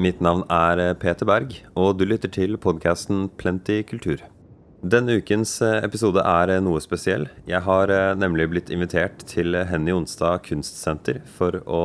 Mitt 0.00 0.22
navn 0.24 0.46
er 0.48 0.80
eh, 0.80 0.94
Peter 0.96 1.26
Berg, 1.28 1.58
og 1.76 1.98
du 2.00 2.06
lytter 2.08 2.30
til 2.32 2.54
podkasten 2.56 3.26
Plenty 3.36 3.82
kultur. 3.84 4.22
Denne 4.80 5.18
ukens 5.20 5.58
eh, 5.60 5.82
episode 5.84 6.22
er 6.24 6.52
eh, 6.54 6.60
noe 6.64 6.80
spesiell. 6.80 7.26
Jeg 7.44 7.60
har 7.66 7.92
nemlig 8.16 8.46
blitt 8.48 8.72
invitert 8.72 9.26
til 9.28 9.58
Henny 9.68 9.92
Onstad 9.92 10.46
kunstsenter 10.46 11.20
for 11.36 11.60
å 11.68 11.82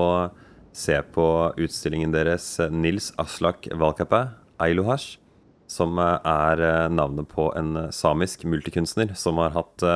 se 0.72 0.96
på 1.18 1.28
utstillingen 1.60 2.16
deres 2.16 2.48
Nils 2.72 3.12
Aslak 3.20 3.68
Valkapää, 3.76 4.32
Ailuhash, 4.64 5.20
som 5.68 6.00
er 6.00 6.66
navnet 6.94 7.28
på 7.28 7.50
en 7.60 7.90
samisk 7.92 8.48
multikunstner 8.48 9.12
som 9.20 9.44
har 9.44 9.56
hatt 9.58 9.90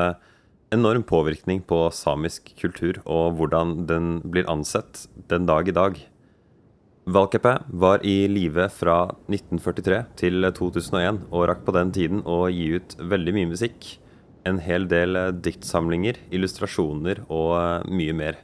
enorm 0.76 1.06
påvirkning 1.08 1.62
på 1.64 1.86
samisk 1.96 2.52
kultur 2.60 3.00
og 3.06 3.40
hvordan 3.40 3.86
den 3.88 4.16
blir 4.28 4.50
ansett 4.52 5.06
den 5.32 5.48
dag 5.48 5.72
i 5.72 5.80
dag. 5.84 6.00
Valkeapää 7.10 7.64
var 7.68 8.06
i 8.06 8.28
live 8.28 8.68
fra 8.70 8.96
1943 9.28 10.04
til 10.20 10.46
2001 10.54 11.24
og 11.32 11.48
rakk 11.50 11.64
på 11.66 11.74
den 11.74 11.90
tiden 11.96 12.20
å 12.22 12.44
gi 12.54 12.68
ut 12.78 12.94
veldig 13.02 13.34
mye 13.34 13.50
musikk. 13.50 13.88
En 14.46 14.60
hel 14.62 14.86
del 14.92 15.18
diktsamlinger, 15.42 16.20
illustrasjoner 16.30 17.24
og 17.26 17.56
eh, 17.58 17.90
mye 17.98 18.14
mer. 18.20 18.38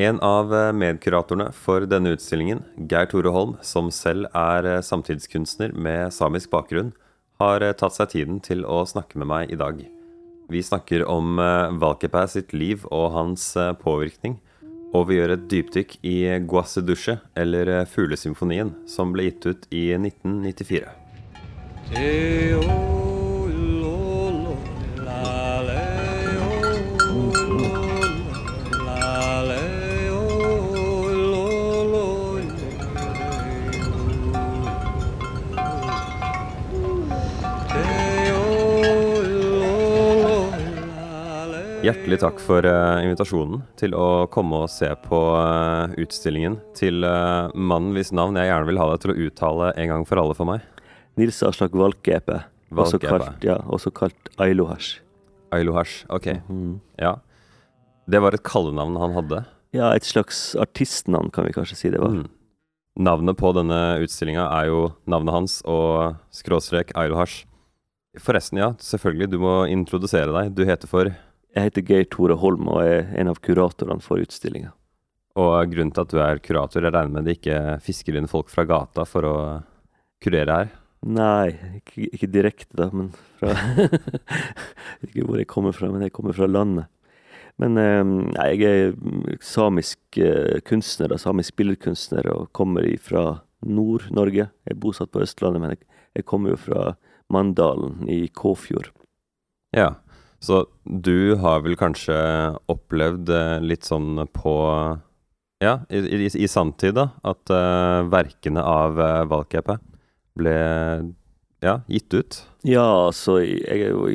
En 0.00 0.22
av 0.24 0.54
eh, 0.56 0.70
medkuratorene 0.72 1.50
for 1.52 1.84
denne 1.84 2.14
utstillingen, 2.16 2.64
Geir 2.88 3.12
Tore 3.12 3.34
Holm, 3.34 3.58
som 3.60 3.92
selv 3.92 4.30
er 4.32 4.64
eh, 4.78 4.80
samtidskunstner 4.80 5.76
med 5.76 6.16
samisk 6.16 6.54
bakgrunn, 6.54 6.94
har 7.42 7.66
tatt 7.76 7.98
seg 7.98 8.14
tiden 8.14 8.40
til 8.40 8.64
å 8.64 8.86
snakke 8.88 9.20
med 9.20 9.28
meg 9.28 9.52
i 9.52 9.60
dag. 9.60 9.84
Vi 10.48 10.64
snakker 10.64 11.04
om 11.12 11.36
Valkeapää 11.76 12.24
sitt 12.38 12.56
liv 12.56 12.88
og 12.88 13.10
hans 13.18 13.52
påvirkning 13.84 14.40
og 14.90 15.10
vi 15.10 15.18
gjør 15.18 15.36
et 15.36 15.44
dypdykk 15.50 15.98
i 16.06 16.16
Guasedusje, 16.50 17.18
eller 17.38 17.84
Fuglesymfonien, 17.90 18.74
som 18.90 19.14
ble 19.14 19.30
gitt 19.30 19.46
ut 19.46 19.68
i 19.70 19.90
1994. 19.98 20.86
Hjertelig 41.90 42.20
takk 42.22 42.36
for 42.38 42.62
uh, 42.62 43.00
invitasjonen 43.02 43.64
til 43.80 43.96
å 43.98 44.28
komme 44.30 44.60
og 44.62 44.70
se 44.70 44.86
på 45.08 45.18
uh, 45.34 45.90
utstillingen 45.98 46.60
til 46.78 47.02
uh, 47.02 47.50
mannen 47.50 47.96
hvis 47.96 48.12
navn 48.14 48.36
jeg 48.38 48.46
gjerne 48.46 48.68
vil 48.68 48.78
ha 48.78 48.84
deg 48.92 49.00
til 49.02 49.10
å 49.10 49.16
uttale 49.24 49.70
en 49.74 49.88
gang 49.90 50.04
for 50.06 50.20
alle 50.22 50.36
for 50.38 50.46
meg. 50.46 50.62
Nils 51.18 51.40
Aslak 51.42 51.72
Valkeapää, 51.74 52.44
også 52.78 53.00
kalt, 53.02 53.42
ja, 53.42 53.56
også 53.66 53.90
kalt 53.90 54.30
Ailohash. 54.38 55.00
Ailohash, 55.56 56.04
ok. 56.14 56.28
Mm. 56.46 56.76
Ja. 57.02 57.16
Det 58.06 58.20
var 58.22 58.38
et 58.38 58.44
kallenavn 58.46 58.94
han 59.00 59.16
hadde? 59.16 59.40
Ja, 59.74 59.88
et 59.90 60.06
slags 60.06 60.52
artistnavn 60.62 61.32
kan 61.34 61.48
vi 61.48 61.56
kanskje 61.56 61.78
si 61.80 61.90
det 61.90 61.98
var. 62.04 62.14
Mm. 62.20 62.28
Navnet 63.02 63.40
på 63.40 63.50
denne 63.56 63.80
utstillinga 64.04 64.44
er 64.60 64.68
jo 64.70 64.84
navnet 65.10 65.34
hans 65.34 65.58
og 65.66 66.20
skråstrek 66.38 66.94
Ailohash. 66.94 67.48
Forresten, 68.22 68.62
ja, 68.62 68.70
selvfølgelig, 68.78 69.32
du 69.34 69.40
må 69.42 69.56
introdusere 69.74 70.30
deg. 70.36 70.54
Du 70.54 70.62
heter 70.70 70.90
for 70.90 71.10
jeg 71.54 71.66
heter 71.66 71.86
Geir 71.86 72.06
Tore 72.10 72.36
Holm 72.38 72.68
og 72.70 72.82
er 72.84 73.08
en 73.18 73.30
av 73.32 73.40
kuratorene 73.42 74.02
for 74.04 74.22
utstillinga. 74.22 74.70
Og 75.40 75.72
grunnen 75.72 75.92
til 75.94 76.04
at 76.04 76.12
du 76.12 76.20
er 76.22 76.42
kurator, 76.42 76.84
jeg 76.84 76.94
regner 76.94 77.14
med 77.14 77.28
det 77.28 77.38
ikke 77.38 77.78
fisker 77.84 78.18
inn 78.18 78.30
folk 78.30 78.50
fra 78.50 78.66
gata 78.68 79.06
for 79.08 79.26
å 79.26 79.36
kurere 80.22 80.56
her? 80.60 80.72
Nei, 81.06 81.54
ikke, 81.78 82.08
ikke 82.12 82.28
direkte, 82.28 82.76
da, 82.76 82.90
men 82.92 83.12
fra 83.40 83.54
Ikke 85.06 85.24
hvor 85.24 85.38
jeg 85.40 85.48
kommer 85.48 85.72
fra, 85.72 85.88
men 85.88 86.04
jeg 86.04 86.12
kommer 86.12 86.36
fra 86.36 86.48
landet. 86.50 86.90
Men 87.60 87.78
eh, 87.80 88.02
nei, 88.04 88.48
jeg 88.60 88.82
er 88.82 89.38
samisk 89.44 90.20
eh, 90.20 90.60
kunstner, 90.66 91.12
da, 91.12 91.18
samisk 91.20 91.56
billedkunstner, 91.60 92.28
og 92.34 92.50
kommer 92.56 92.84
fra 93.00 93.24
Nord-Norge. 93.64 94.50
Jeg 94.66 94.76
er 94.76 94.82
bosatt 94.82 95.12
på 95.14 95.22
Østlandet, 95.24 95.62
men 95.62 95.74
jeg, 95.74 95.82
jeg 96.20 96.28
kommer 96.28 96.54
jo 96.54 96.60
fra 96.60 96.84
Mandalen 97.32 98.04
i 98.10 98.26
Kåfjord. 98.36 98.92
Ja, 99.76 99.94
så 100.40 100.64
du 100.84 101.36
har 101.36 101.60
vel 101.64 101.76
kanskje 101.76 102.16
opplevd 102.72 103.28
eh, 103.28 103.56
litt 103.60 103.88
sånn 103.88 104.24
på 104.32 104.56
Ja, 105.60 105.74
i, 105.92 106.00
i, 106.00 106.28
i 106.32 106.48
samtid, 106.48 106.94
da, 106.96 107.10
at 107.20 107.50
uh, 107.52 108.00
verkene 108.08 108.62
av 108.64 108.96
uh, 108.96 109.08
eh, 109.20 109.26
Valkeapää 109.28 109.76
ble 110.40 110.54
ja, 111.60 111.74
gitt 111.84 112.14
ut? 112.16 112.38
Ja, 112.64 112.86
altså, 113.10 113.42
jeg 113.44 113.82
er 113.84 113.92
jo 113.92 114.08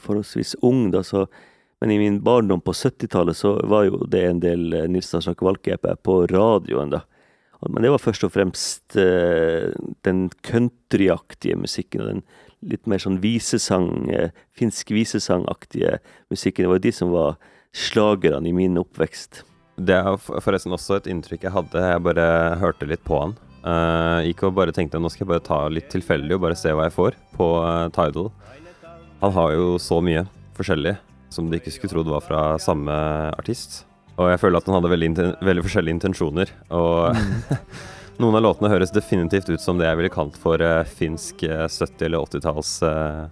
forholdsvis 0.00 0.54
ung, 0.64 0.88
da, 0.94 1.04
så 1.04 1.26
Men 1.82 1.90
i 1.90 1.98
min 2.00 2.22
barndom 2.24 2.62
på 2.64 2.72
70-tallet 2.72 3.36
så 3.36 3.58
var 3.68 3.84
jo 3.84 3.98
det 4.08 4.22
en 4.24 4.38
del 4.40 4.62
Nils 4.88 5.10
Aslak 5.14 5.42
Valkeapää 5.44 5.98
på 6.00 6.22
radioen, 6.30 6.94
da. 6.94 7.02
Men 7.68 7.84
det 7.84 7.92
var 7.94 8.02
først 8.02 8.26
og 8.26 8.32
fremst 8.34 8.96
uh, 8.98 9.70
den 10.06 10.26
countryaktige 10.44 11.56
musikken 11.60 12.04
og 12.04 12.10
den 12.10 12.24
litt 12.64 12.86
mer 12.88 13.00
sånn 13.02 13.18
visesang, 13.20 14.08
eh, 14.10 14.30
finsk 14.56 14.92
visesangaktige 14.94 15.98
musikken. 16.32 16.64
Det 16.64 16.70
var 16.70 16.78
de 16.78 16.92
som 16.92 17.10
var 17.12 17.36
slagerne 17.76 18.48
i 18.48 18.54
min 18.56 18.78
oppvekst. 18.80 19.42
Det 19.76 19.94
er 19.94 20.16
forresten 20.16 20.72
også 20.72 20.96
et 20.96 21.08
inntrykk 21.10 21.44
jeg 21.44 21.52
hadde. 21.52 21.82
Jeg 21.82 22.04
bare 22.06 22.26
hørte 22.62 22.88
litt 22.88 23.04
på 23.04 23.18
han. 23.20 23.34
Uh, 23.64 24.20
gikk 24.28 24.44
og 24.44 24.56
bare 24.58 24.74
tenkte 24.76 25.00
nå 25.00 25.08
skal 25.08 25.24
jeg 25.24 25.30
bare 25.30 25.44
ta 25.44 25.58
litt 25.72 25.88
tilfeldig 25.88 26.36
og 26.36 26.42
bare 26.44 26.56
se 26.58 26.68
hva 26.68 26.84
jeg 26.84 26.96
får 26.98 27.16
på 27.32 27.46
uh, 27.64 27.88
Tidal. 27.96 28.30
Han 29.22 29.32
har 29.32 29.54
jo 29.56 29.78
så 29.80 30.02
mye 30.04 30.26
forskjellig 30.54 30.98
som 31.32 31.48
du 31.48 31.56
ikke 31.56 31.72
skulle 31.72 31.94
trodd 31.94 32.12
var 32.12 32.22
fra 32.22 32.42
samme 32.60 32.94
artist. 33.34 33.82
Og 34.14 34.30
jeg 34.30 34.40
føler 34.42 34.60
at 34.60 34.66
den 34.68 34.76
hadde 34.76 34.92
veldig, 34.92 35.10
veldig 35.42 35.64
forskjellige 35.66 35.96
intensjoner. 35.98 36.48
Og 36.74 37.16
mm. 37.16 37.34
Noen 38.22 38.36
av 38.38 38.44
låtene 38.44 38.70
høres 38.70 38.92
definitivt 38.94 39.48
ut 39.50 39.62
som 39.62 39.74
det 39.80 39.88
jeg 39.88 39.98
ville 39.98 40.12
kalt 40.14 40.36
for 40.38 40.62
uh, 40.62 40.86
finsk 40.86 41.42
uh, 41.48 41.66
70- 41.66 42.06
eller 42.06 42.18
80-talls 42.22 42.70
uh, 42.86 43.26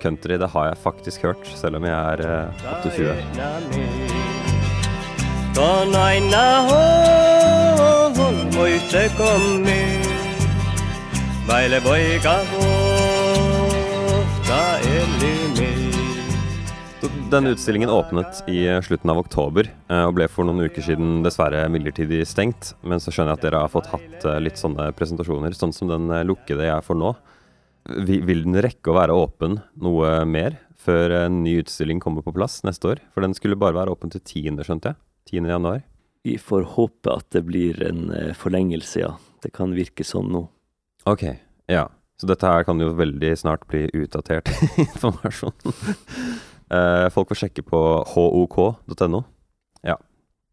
country. 0.00 0.38
Det 0.40 0.48
har 0.54 0.70
jeg 0.70 0.80
faktisk 0.80 1.22
hørt, 1.28 1.44
selv 1.58 1.76
om 1.76 1.84
jeg 1.84 1.92
er 1.92 2.18
uh, 2.24 2.48
28. 2.80 3.12
Vaille 11.48 11.80
poika 11.84 12.36
kohta 12.54 13.80
eli 14.80 15.71
denne 17.30 17.50
utstillingen 17.50 17.90
åpnet 17.90 18.42
i 18.48 18.66
slutten 18.84 19.10
av 19.10 19.18
oktober 19.22 19.66
eh, 19.66 20.04
og 20.06 20.14
ble 20.14 20.28
for 20.30 20.46
noen 20.46 20.68
uker 20.68 20.84
siden 20.84 21.22
dessverre 21.24 21.64
midlertidig 21.72 22.20
stengt. 22.28 22.74
Men 22.86 23.02
så 23.02 23.10
skjønner 23.10 23.32
jeg 23.32 23.40
at 23.40 23.46
dere 23.46 23.62
har 23.64 23.72
fått 23.72 23.88
hatt 23.90 24.26
eh, 24.28 24.40
litt 24.42 24.60
sånne 24.60 24.90
presentasjoner, 24.98 25.54
sånn 25.56 25.74
som 25.74 25.90
den 25.90 26.10
eh, 26.12 26.24
lukkede 26.28 26.68
jeg 26.68 26.86
får 26.86 26.98
nå. 27.00 27.14
Vil 28.06 28.44
den 28.44 28.60
rekke 28.62 28.92
å 28.92 28.98
være 29.00 29.16
åpen 29.18 29.58
noe 29.82 30.20
mer 30.28 30.60
før 30.78 31.16
en 31.24 31.40
ny 31.42 31.56
utstilling 31.62 32.02
kommer 32.02 32.22
på 32.22 32.34
plass 32.36 32.60
neste 32.66 32.92
år? 32.92 33.02
For 33.14 33.26
den 33.26 33.34
skulle 33.34 33.58
bare 33.58 33.80
være 33.80 33.96
åpen 33.96 34.12
til 34.12 34.22
10., 34.22 34.62
skjønte 34.62 34.92
jeg? 34.92 35.00
10. 35.32 35.50
januar. 35.56 35.82
Vi 36.22 36.36
får 36.38 36.68
håpe 36.76 37.16
at 37.18 37.26
det 37.34 37.42
blir 37.48 37.82
en 37.88 38.12
forlengelse, 38.38 39.02
ja. 39.02 39.16
Det 39.42 39.50
kan 39.56 39.74
virke 39.74 40.06
sånn 40.06 40.30
nå. 40.30 40.44
Ok, 41.10 41.26
ja. 41.66 41.88
Så 42.20 42.28
dette 42.30 42.46
her 42.46 42.62
kan 42.62 42.78
jo 42.78 42.92
veldig 42.94 43.32
snart 43.40 43.66
bli 43.66 43.88
utdatert 43.98 44.52
informasjon. 44.84 45.56
Eh, 46.72 47.06
folk 47.12 47.32
får 47.32 47.44
sjekke 47.44 47.64
på 47.66 47.80
hok.no. 48.14 49.22
Ja. 49.84 49.98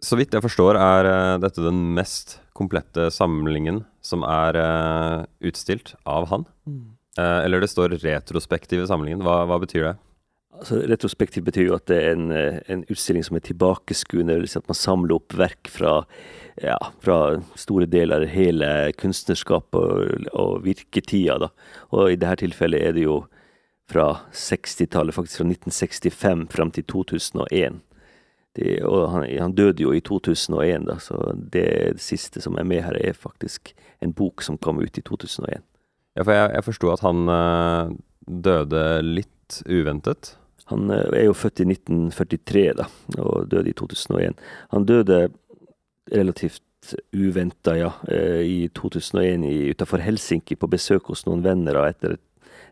Så 0.03 0.19
vidt 0.19 0.35
jeg 0.35 0.43
forstår, 0.43 0.79
er 0.79 1.07
uh, 1.07 1.39
dette 1.43 1.63
den 1.63 1.89
mest 1.95 2.37
komplette 2.55 3.09
samlingen 3.11 3.83
som 4.03 4.23
er 4.27 4.55
uh, 4.55 5.25
utstilt 5.43 5.93
av 6.07 6.29
han. 6.31 6.47
Mm. 6.67 6.95
Eller 7.19 7.59
det 7.59 7.67
står 7.67 7.97
retrospektive 7.99 8.85
samlingen. 8.87 9.25
Hva, 9.25 9.41
hva 9.49 9.57
betyr 9.59 9.89
det? 9.89 9.95
Altså, 10.55 10.77
retrospektiv 10.87 11.43
betyr 11.49 11.65
jo 11.67 11.75
at 11.75 11.89
det 11.91 11.97
er 11.99 12.13
en, 12.13 12.29
en 12.71 12.83
utstilling 12.87 13.25
som 13.27 13.35
er 13.35 13.43
tilbakeskuende. 13.43 14.37
Si 14.47 14.55
at 14.55 14.69
man 14.71 14.77
samler 14.77 15.17
opp 15.17 15.35
verk 15.35 15.67
fra, 15.73 15.97
ja, 16.63 16.77
fra 17.03 17.17
store 17.59 17.89
deler 17.91 18.23
av 18.23 18.31
hele 18.31 18.69
kunstnerskapet 19.01 19.75
og, 19.81 20.29
og 20.31 20.63
virketida. 20.63 21.41
Da. 21.43 21.51
Og 21.91 22.13
i 22.13 22.19
dette 22.21 22.45
tilfellet 22.45 22.87
er 22.87 22.95
det 22.95 23.03
jo 23.03 23.19
fra 23.89 24.07
60-tallet, 24.33 25.15
faktisk 25.15 25.41
fra 25.41 25.47
1965 25.49 26.47
fram 26.53 26.71
til 26.75 26.85
2001. 26.89 27.79
Det, 28.57 28.79
og 28.85 29.11
han, 29.13 29.25
han, 29.39 29.55
døde 29.57 29.83
jo 29.83 29.93
i 29.93 30.01
2001, 30.01 30.87
da, 30.89 30.97
så 31.01 31.19
det, 31.35 31.65
det, 31.95 32.03
siste 32.03 32.41
som 32.41 32.57
er 32.57 32.67
med 32.67 32.83
her, 32.85 32.97
er 32.97 33.17
faktisk 33.17 33.73
en 34.01 34.13
bok 34.13 34.43
som 34.45 34.57
kom 34.57 34.81
ut 34.81 34.97
i 34.97 35.05
2001. 35.05 35.63
Ja, 36.17 36.23
for 36.25 36.33
jeg, 36.33 36.51
jeg 36.55 36.65
forsto 36.65 36.93
at 36.93 37.03
han 37.05 37.29
øh, 37.29 37.91
døde 38.45 38.85
litt 39.05 39.61
uventet? 39.69 40.33
Han 40.73 40.89
øh, 40.91 41.05
er 41.13 41.27
jo 41.29 41.37
født 41.37 41.61
i 41.61 41.69
1943, 41.69 42.65
da, 42.81 42.89
og 43.17 43.51
døde 43.51 43.69
i 43.69 43.77
2001. 43.77 44.41
Han 44.73 44.89
døde 44.89 45.27
relativt 46.13 46.63
uventa, 47.13 47.75
ja. 47.77 47.91
Eh, 48.07 48.41
I 48.41 48.69
2001 48.73 49.45
utenfor 49.73 50.03
Helsinki 50.03 50.55
på 50.55 50.69
besøk 50.71 51.11
hos 51.11 51.25
noen 51.27 51.43
venner 51.45 51.77
etter, 51.85 52.17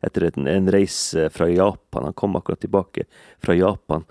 etter 0.05 0.29
en, 0.29 0.47
en 0.51 0.69
reise 0.73 1.27
fra 1.33 1.49
Japan. 1.49 2.09
Han 2.09 2.17
kom 2.17 2.38
akkurat 2.39 2.61
tilbake 2.63 3.07
fra 3.44 3.55
Japan. 3.57 4.05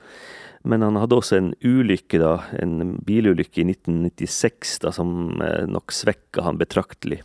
Men 0.66 0.82
han 0.82 0.98
hadde 0.98 1.18
også 1.20 1.38
en 1.38 1.52
ulykke, 1.62 2.18
da, 2.18 2.40
en 2.58 2.96
bilulykke 3.06 3.62
i 3.62 3.68
1996 3.70 4.80
da, 4.82 4.92
som 4.94 5.40
eh, 5.44 5.64
nok 5.70 5.94
svekka 5.94 6.42
han 6.46 6.58
betraktelig. 6.58 7.22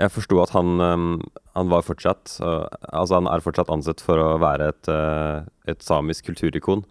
Jeg 0.00 0.12
forsto 0.14 0.38
at 0.42 0.52
han, 0.54 0.80
han, 0.82 1.68
var 1.70 1.84
fortsatt 1.86 2.34
Altså 2.42 3.18
han 3.18 3.28
er 3.30 3.42
fortsatt 3.44 3.70
ansett 3.70 4.00
for 4.02 4.18
å 4.18 4.34
være 4.42 4.70
et, 4.72 4.90
eh, 4.90 5.44
et 5.70 5.84
samisk 5.84 6.30
kulturikon. 6.30 6.84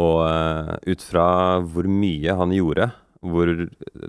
Og 0.00 0.18
eh, 0.24 0.72
ut 0.92 1.04
fra 1.04 1.26
hvor 1.60 1.88
mye 1.90 2.36
han 2.38 2.54
gjorde, 2.54 2.88
hvor 3.22 3.50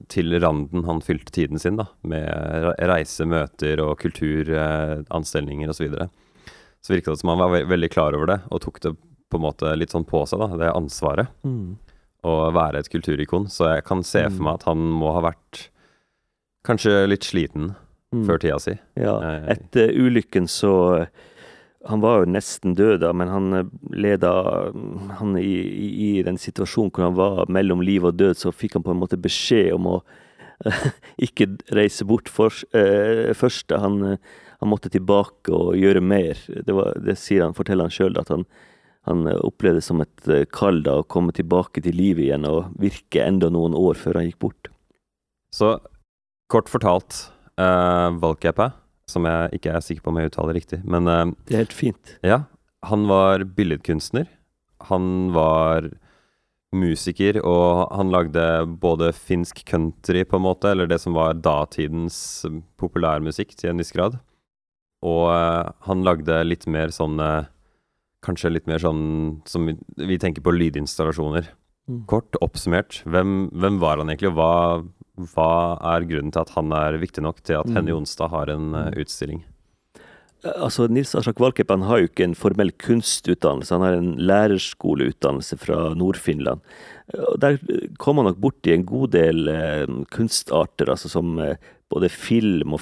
til 0.09 0.33
randen 0.41 0.85
han 0.87 1.01
fylte 1.05 1.33
tiden 1.35 1.61
sin, 1.61 1.77
da, 1.77 1.85
med 2.01 2.73
reise, 2.89 3.27
møter 3.29 3.81
og 3.83 3.99
kulturanstelninger 4.01 5.69
osv., 5.69 5.77
så, 5.77 5.85
videre, 5.85 6.07
så 6.81 6.95
virka 6.95 7.13
det 7.13 7.21
som 7.21 7.33
han 7.33 7.41
var 7.43 7.67
veldig 7.69 7.91
klar 7.93 8.17
over 8.17 8.31
det 8.31 8.39
og 8.49 8.63
tok 8.65 8.81
det 8.83 8.95
på 9.33 9.39
en 9.39 9.45
måte 9.45 9.73
litt 9.77 9.93
sånn 9.93 10.05
på 10.05 10.23
seg, 10.29 10.41
da, 10.41 10.59
det 10.61 10.73
ansvaret. 10.73 11.29
Mm. 11.45 11.77
Å 12.23 12.33
være 12.55 12.83
et 12.83 12.89
kulturikon. 12.93 13.49
Så 13.51 13.67
jeg 13.71 13.85
kan 13.87 14.03
se 14.05 14.21
for 14.29 14.37
mm. 14.37 14.45
meg 14.45 14.59
at 14.59 14.67
han 14.69 14.83
må 15.01 15.09
ha 15.15 15.23
vært 15.25 15.67
kanskje 16.67 17.03
litt 17.09 17.25
sliten 17.27 17.73
mm. 18.13 18.23
før 18.27 18.41
tida 18.43 18.59
si. 18.61 18.75
Ja, 18.99 19.17
eh, 19.25 19.47
etter 19.55 19.91
ulykken 19.97 20.47
så 20.51 20.73
han 21.85 22.03
var 22.03 22.21
jo 22.21 22.31
nesten 22.31 22.75
død, 22.77 23.01
da, 23.03 23.11
men 23.15 23.31
han 23.31 23.53
eh, 23.57 23.71
leda 23.91 24.31
han 25.19 25.37
i, 25.39 25.43
i, 25.43 25.87
i, 26.07 26.11
den 26.23 26.39
situasjonen 26.39 26.93
hvor 26.93 27.07
han 27.07 27.17
var 27.17 27.51
mellom 27.51 27.83
liv 27.83 28.05
og 28.07 28.15
død, 28.19 28.39
så 28.39 28.53
fikk 28.55 28.77
han 28.77 28.85
på 28.85 28.93
en 28.93 29.01
måte 29.01 29.19
beskjed 29.19 29.73
om 29.75 29.89
å 29.95 29.97
ikke 31.27 31.49
reise 31.75 32.05
bort 32.07 32.29
for, 32.31 32.55
uh, 32.77 33.33
først. 33.35 33.73
Han, 33.75 34.15
han, 34.15 34.69
måtte 34.69 34.91
tilbake 34.93 35.51
og 35.51 35.73
gjøre 35.75 35.99
mer. 35.99 36.39
Det, 36.47 36.71
var, 36.71 36.93
det 37.03 37.17
sier 37.19 37.43
han, 37.43 37.55
forteller 37.57 37.89
han 37.89 37.95
sjøl, 37.95 38.15
at 38.21 38.31
han, 38.31 38.45
han 39.09 39.27
opplevde 39.33 39.81
det 39.81 39.87
som 39.89 39.99
et 39.99 40.29
eh, 40.31 40.45
kall 40.47 40.79
da, 40.85 41.01
å 41.01 41.07
komme 41.09 41.35
tilbake 41.35 41.83
til 41.83 41.97
livet 41.99 42.29
igjen 42.29 42.47
og 42.47 42.77
virke 42.79 43.25
enda 43.25 43.49
noen 43.51 43.75
år 43.75 43.99
før 43.99 44.21
han 44.21 44.29
gikk 44.29 44.39
bort. 44.45 44.71
Så 45.51 45.75
kort 46.53 46.71
fortalt, 46.71 47.25
uh, 47.59 48.15
Valkeapä, 48.23 48.71
som 49.09 49.27
jeg 49.27 49.59
ikke 49.59 49.73
er 49.73 49.83
sikker 49.83 50.05
på 50.05 50.13
om 50.13 50.19
jeg 50.19 50.31
uttaler 50.31 50.57
riktig, 50.57 50.79
men 50.87 51.09
uh, 51.09 51.25
Det 51.47 51.57
er 51.57 51.65
helt 51.65 51.75
fint. 51.75 52.15
Ja. 52.25 52.43
Han 52.87 53.07
var 53.07 53.45
billedkunstner. 53.55 54.27
Han 54.89 55.31
var 55.35 55.89
musiker, 56.73 57.37
og 57.45 57.93
han 57.93 58.11
lagde 58.11 58.43
både 58.81 59.11
finsk 59.13 59.61
country, 59.69 60.23
på 60.25 60.39
en 60.39 60.45
måte, 60.47 60.71
eller 60.71 60.89
det 60.89 60.99
som 61.03 61.15
var 61.15 61.37
datidens 61.37 62.17
populærmusikk 62.81 63.53
til 63.55 63.71
en 63.71 63.83
viss 63.83 63.93
grad. 63.95 64.17
Og 65.05 65.27
uh, 65.29 65.71
han 65.87 66.05
lagde 66.07 66.41
litt 66.47 66.67
mer 66.71 66.91
sånn 66.95 67.19
kanskje 68.23 68.53
litt 68.53 68.69
mer 68.69 68.81
sånn 68.81 69.03
som 69.49 69.67
vi, 69.67 69.75
vi 69.99 70.19
tenker 70.21 70.43
på 70.43 70.53
lydinstallasjoner. 70.55 71.49
Mm. 71.89 72.03
Kort 72.09 72.37
oppsummert, 72.43 73.01
hvem, 73.09 73.49
hvem, 73.51 73.79
var 73.83 73.99
han 73.99 74.11
egentlig, 74.11 74.31
og 74.31 74.37
hva, 74.39 74.53
hva, 75.33 75.77
er 75.93 76.07
grunnen 76.09 76.33
til 76.33 76.41
at 76.41 76.53
han 76.55 76.73
er 76.73 77.01
viktig 77.01 77.23
nok 77.25 77.41
til 77.45 77.59
at 77.59 77.69
mm. 77.69 77.75
Henny 77.77 77.93
Jonstad 77.93 78.31
har 78.33 78.49
en 78.53 78.71
uh, 78.73 78.89
utstilling? 78.97 79.43
Eh, 80.43 80.55
altså, 80.57 80.87
Nils 80.91 81.13
Aslak 81.15 81.39
Valkeap 81.41 81.71
har 81.71 82.01
jo 82.01 82.09
ikke 82.09 82.25
en 82.27 82.37
formell 82.37 82.73
kunstutdannelse, 82.81 83.73
han 83.75 83.85
har 83.85 83.99
en 83.99 84.13
lærerskoleutdannelse 84.19 85.59
fra 85.61 85.93
Nord-Finland. 85.97 86.63
Der 87.39 87.59
kom 87.99 88.19
han 88.19 88.29
nok 88.31 88.41
borti 88.41 88.73
en 88.73 88.85
god 88.87 89.13
del 89.15 89.47
eh, 89.51 89.87
kunstarter, 90.13 90.91
altså 90.93 91.11
som 91.11 91.37
eh, 91.39 91.57
både 91.93 92.09
film 92.09 92.75
og 92.75 92.81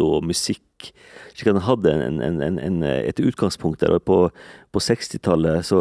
foto 0.00 0.16
og 0.18 0.26
musikk 0.26 0.92
slik 1.30 1.50
at 1.52 1.60
han 1.60 1.64
hadde 1.64 1.92
en, 1.92 2.18
en, 2.42 2.58
en, 2.58 2.82
et 2.82 3.20
utgangspunkt 3.20 3.80
der. 3.80 3.94
og 3.94 4.02
På, 4.04 4.30
på 4.72 4.80
60-tallet 4.80 5.64
så, 5.64 5.78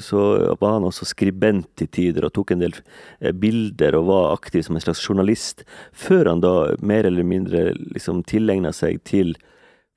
så, 0.00 0.20
var 0.60 0.76
han 0.76 0.84
også 0.84 1.08
skribent 1.08 1.66
til 1.76 1.88
tider 1.88 2.24
og 2.24 2.34
tok 2.34 2.52
en 2.52 2.62
del 2.62 2.76
eh, 3.20 3.32
bilder 3.32 3.96
og 3.98 4.06
var 4.08 4.36
aktiv 4.36 4.62
som 4.62 4.76
en 4.76 4.84
slags 4.84 5.02
journalist, 5.02 5.64
før 5.92 6.30
han 6.30 6.40
da 6.44 6.76
mer 6.80 7.04
eller 7.04 7.24
mindre 7.24 7.72
liksom 7.74 8.22
tilegna 8.24 8.72
seg 8.72 9.02
til 9.04 9.36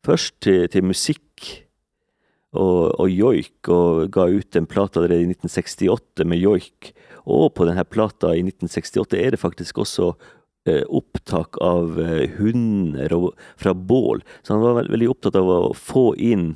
Først 0.06 0.38
til, 0.46 0.70
til 0.72 0.86
musikk 0.88 1.48
og, 2.56 2.94
og, 3.02 3.10
joik, 3.12 3.68
og 3.68 4.06
ga 4.14 4.28
ut 4.30 4.56
en 4.56 4.68
plate 4.70 5.02
allerede 5.02 5.26
i 5.26 5.34
1968 5.34 6.24
med 6.24 6.40
joik. 6.40 6.94
Og 7.28 7.50
på 7.58 7.66
denne 7.68 7.84
plata 7.84 8.32
i 8.32 8.46
1968 8.46 9.18
er 9.20 9.36
det 9.36 9.42
faktisk 9.42 9.82
også 9.84 10.14
opptak 10.88 11.58
av 11.64 12.00
eh, 12.02 12.30
hunder 12.38 13.14
fra 13.58 13.74
bål. 13.74 14.24
Så 14.44 14.54
han 14.54 14.64
var 14.64 14.82
veldig 14.84 15.10
opptatt 15.12 15.38
av 15.40 15.50
å 15.50 15.60
få 15.76 16.12
inn 16.16 16.56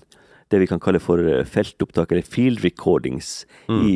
det 0.51 0.59
vi 0.59 0.67
kan 0.67 0.81
kalle 0.83 0.99
for 0.99 1.21
eh, 1.23 1.45
feltopptak, 1.47 2.11
eller 2.11 2.27
field 2.27 2.63
recordings, 2.65 3.45
mm. 3.71 3.81
i, 3.87 3.95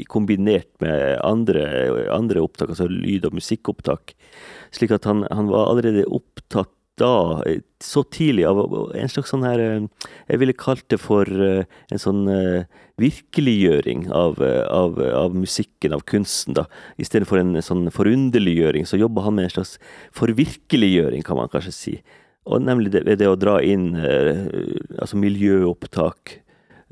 i, 0.00 0.04
kombinert 0.12 0.68
med 0.84 1.16
andre, 1.24 1.64
andre, 2.12 2.42
opptak, 2.44 2.74
altså 2.74 2.88
lyd- 2.92 3.24
og 3.28 3.38
musikkopptak. 3.38 4.12
Slik 4.76 4.92
at 4.92 5.08
han, 5.08 5.24
han 5.32 5.48
var 5.52 5.70
allerede 5.70 6.04
opptatt 6.12 6.75
da, 6.96 7.42
så 7.82 8.02
tidlig, 8.08 8.46
av 8.48 8.60
en 8.96 9.10
slags 9.12 9.32
sånn 9.32 9.44
her 9.44 9.60
eh, 9.60 10.06
Jeg 10.30 10.40
ville 10.40 10.56
kalt 10.56 10.86
det 10.92 10.98
for 11.02 11.28
eh, 11.28 11.66
en 11.92 12.00
sånn 12.00 12.22
eh, 12.32 12.64
virkeliggjøring 13.00 14.06
av, 14.16 14.40
av, 14.72 14.96
av 15.04 15.36
musikken, 15.36 15.92
av 15.92 16.06
kunsten, 16.08 16.56
da. 16.56 16.64
I 16.96 17.04
stedet 17.04 17.28
for 17.28 17.42
en 17.42 17.52
sånn 17.60 17.90
forunderliggjøring, 17.92 18.88
så 18.88 18.96
jobber 18.96 19.26
han 19.26 19.36
med 19.36 19.50
en 19.50 19.54
slags 19.58 19.74
forvirkeliggjøring, 20.16 21.26
kan 21.26 21.36
man 21.36 21.52
kanskje 21.52 21.74
si. 21.76 21.94
Og 22.48 22.64
nemlig 22.64 22.94
det, 22.94 23.04
det 23.20 23.28
å 23.28 23.36
dra 23.36 23.58
inn 23.60 23.90
altså 24.00 25.20
miljøopptak. 25.20 26.38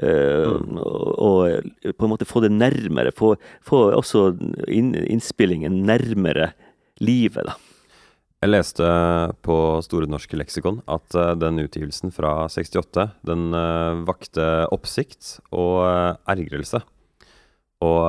Mm. 0.03 0.77
Og, 0.83 1.09
og, 1.25 1.95
på 1.95 2.05
en 2.05 2.13
måte 2.13 2.29
få 2.29 2.43
det 2.45 2.53
nærmere. 2.53 3.15
Få, 3.17 3.37
få 3.65 3.87
også 3.95 4.35
innspillingen 4.69 5.87
nærmere 5.89 6.53
livet, 7.01 7.49
da. 7.49 7.57
Jeg 8.45 8.53
leste 8.53 8.87
på 9.41 9.55
Store 9.87 10.05
norske 10.11 10.37
leksikon 10.37 10.83
at 10.91 11.15
uh, 11.17 11.33
den 11.33 11.63
utgivelsen 11.63 12.13
fra 12.13 12.45
68 12.53 13.07
den 13.25 13.47
uh, 13.57 14.03
vakte 14.05 14.67
oppsikt 14.75 15.39
og 15.49 15.79
uh, 15.89 16.11
ergrelse. 16.29 16.83
Og 17.85 18.05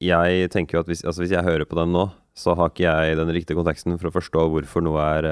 jeg 0.00 0.48
tenker 0.52 0.78
jo 0.78 0.82
at 0.84 0.88
hvis, 0.88 1.04
altså 1.04 1.22
hvis, 1.22 1.34
jeg 1.36 1.44
hører 1.44 1.68
på 1.68 1.76
den 1.76 1.92
nå, 1.92 2.06
så 2.36 2.56
har 2.56 2.72
ikke 2.72 2.86
jeg 2.86 3.18
den 3.20 3.34
riktige 3.36 3.58
konteksten 3.60 3.98
for 4.00 4.08
å 4.08 4.14
forstå 4.16 4.46
hvorfor 4.52 4.84
noe 4.84 5.04
er 5.04 5.28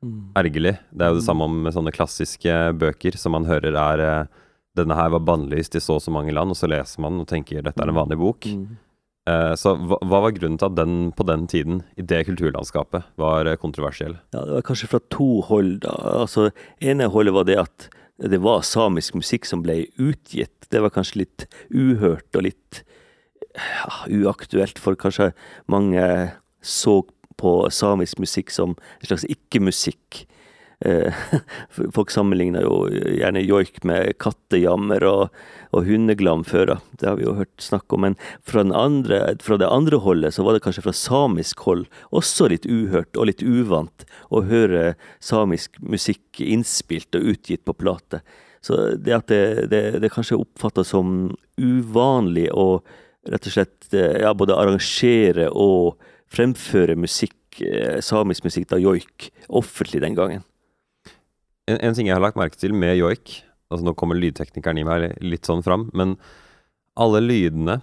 mm. 0.00 0.32
ergerlig. 0.40 0.74
Det 0.92 1.04
er 1.04 1.12
jo 1.12 1.20
det 1.20 1.24
mm. 1.24 1.28
samme 1.28 1.50
med 1.52 1.76
sånne 1.76 1.92
klassiske 1.96 2.56
bøker 2.80 3.20
som 3.20 3.36
man 3.36 3.48
hører 3.48 3.76
er 3.76 4.06
Denne 4.76 4.96
her 4.96 5.08
var 5.14 5.24
bannlyst 5.24 5.76
i 5.78 5.80
så 5.80 5.96
og 5.96 6.02
så 6.04 6.12
mange 6.12 6.34
land, 6.36 6.52
og 6.52 6.58
så 6.58 6.68
leser 6.68 7.00
man 7.00 7.22
og 7.22 7.28
tenker 7.30 7.64
dette 7.64 7.80
er 7.80 7.88
en 7.88 7.96
mm. 7.96 8.00
vanlig 8.02 8.20
bok. 8.20 8.48
Mm. 8.48 8.76
Eh, 9.26 9.52
så 9.58 9.74
hva, 9.74 9.98
var 10.06 10.30
grunnen 10.36 10.58
til 10.60 10.68
at 10.68 10.78
den 10.78 11.10
på 11.16 11.26
den 11.26 11.46
tiden, 11.50 11.82
i 11.98 12.04
det 12.06 12.24
kulturlandskapet, 12.28 13.08
var 13.18 13.50
kontroversiell? 13.62 14.18
Ja, 14.32 14.44
Det 14.44 14.58
var 14.60 14.66
kanskje 14.68 14.90
fra 14.92 15.00
to 15.10 15.40
hold. 15.48 15.80
da. 15.80 15.94
Altså, 16.22 16.50
ene 16.80 17.10
holdet 17.10 17.34
var 17.34 17.44
det 17.44 17.58
at 17.58 17.88
det 18.18 18.40
var 18.40 18.62
samisk 18.64 19.14
musikk 19.18 19.44
som 19.44 19.62
ble 19.62 19.86
utgitt. 19.98 20.70
Det 20.70 20.80
var 20.80 20.94
kanskje 20.94 21.24
litt 21.26 21.46
uhørt 21.68 22.38
og 22.38 22.46
litt 22.46 22.82
ja, 23.56 24.06
uaktuelt, 24.08 24.78
for 24.78 24.96
kanskje 24.96 25.32
mange 25.68 26.32
så 26.62 27.02
på 27.36 27.52
samisk 27.70 28.18
musikk 28.22 28.50
som 28.54 28.76
en 28.76 29.10
slags 29.10 29.26
ikke-musikk. 29.28 30.24
Eh, 30.84 31.14
folk 31.96 32.10
sammenligner 32.12 32.66
jo 32.66 32.84
gjerne 32.90 33.40
joik 33.40 33.80
med 33.88 34.12
kattejammer 34.20 35.04
og, 35.08 35.38
og 35.72 35.86
hundeglam 35.88 36.44
før. 36.44 36.76
Det 37.00 37.08
har 37.08 37.16
vi 37.20 37.26
jo 37.26 37.36
hørt 37.38 37.54
snakk 37.62 37.92
om. 37.96 38.04
Men 38.04 38.18
fra, 38.44 38.64
andre, 38.76 39.22
fra, 39.42 39.58
det 39.60 39.70
andre 39.72 40.00
holdet 40.04 40.36
så 40.36 40.44
var 40.44 40.56
det 40.56 40.64
kanskje 40.66 40.84
fra 40.84 40.96
samisk 40.96 41.64
hold 41.68 41.86
også 42.10 42.50
litt 42.52 42.68
uhørt 42.68 43.16
og 43.16 43.30
litt 43.30 43.44
uvant 43.44 44.04
å 44.28 44.44
høre 44.48 44.94
samisk 45.24 45.80
musikk 45.80 46.42
innspilt 46.44 47.16
og 47.16 47.32
utgitt 47.32 47.64
på 47.64 47.76
plate. 47.76 48.20
Så 48.64 48.96
det 48.98 49.14
at 49.14 49.30
det, 49.30 49.70
det, 49.70 49.82
det 50.02 50.12
kanskje 50.12 50.40
oppfattes 50.42 50.90
som 50.90 51.30
uvanlig 51.56 52.50
å 52.52 52.82
rett 53.26 53.48
og 53.48 53.54
slett 53.54 53.94
eh, 53.94 54.20
ja, 54.22 54.32
både 54.38 54.56
arrangere 54.58 55.48
og 55.50 55.96
fremføre 56.32 56.96
musikk, 56.98 57.38
eh, 57.62 57.98
samisk 58.04 58.46
musikk, 58.46 58.68
da 58.70 58.78
joik, 58.82 59.30
offentlig 59.48 60.02
den 60.04 60.18
gangen. 60.18 60.44
En, 61.66 61.78
en, 61.80 61.94
ting 61.94 62.08
jeg 62.08 62.16
har 62.16 62.22
lagt 62.22 62.38
merke 62.38 62.58
til 62.58 62.74
med 62.76 62.96
joik 62.98 63.40
altså 63.70 63.86
Nå 63.86 63.96
kommer 63.98 64.18
lydteknikeren 64.18 64.78
i 64.78 64.86
meg 64.86 65.16
litt 65.26 65.48
sånn 65.48 65.64
fram, 65.66 65.88
men 65.96 66.14
alle 67.02 67.18
lydene 67.24 67.80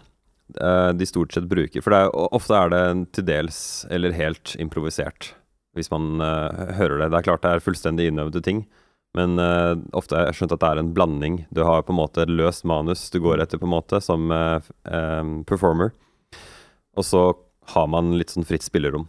uh, 0.62 0.92
de 0.96 1.08
stort 1.08 1.36
sett 1.36 1.50
bruker 1.52 1.84
For 1.84 1.96
er, 1.96 2.12
ofte 2.34 2.56
er 2.56 2.72
det 2.72 2.84
til 3.18 3.28
dels 3.28 3.58
eller 3.92 4.16
helt 4.16 4.56
improvisert, 4.64 5.34
hvis 5.76 5.92
man 5.92 6.24
uh, 6.24 6.72
hører 6.78 7.02
det. 7.02 7.10
Det 7.12 7.20
er 7.20 7.28
klart 7.28 7.44
det 7.44 7.52
er 7.52 7.66
fullstendig 7.66 8.08
innøvde 8.10 8.42
ting, 8.46 8.64
men 9.18 9.36
uh, 9.42 9.76
ofte 9.92 10.18
har 10.18 10.30
jeg 10.30 10.40
skjønt 10.40 10.56
at 10.56 10.64
det 10.64 10.72
er 10.72 10.82
en 10.82 10.94
blanding. 10.96 11.42
Du 11.52 11.66
har 11.68 11.84
på 11.84 11.94
en 11.94 12.00
måte 12.00 12.24
et 12.24 12.32
løst 12.32 12.64
manus 12.70 13.10
du 13.14 13.20
går 13.22 13.44
etter, 13.44 13.60
på 13.62 13.68
en 13.68 13.76
måte, 13.76 14.00
som 14.02 14.32
eh, 14.34 14.72
performer. 15.50 15.92
Og 16.98 17.06
så 17.06 17.26
har 17.76 17.92
man 17.92 18.16
litt 18.18 18.34
sånn 18.34 18.48
fritt 18.48 18.66
spillerom. 18.66 19.06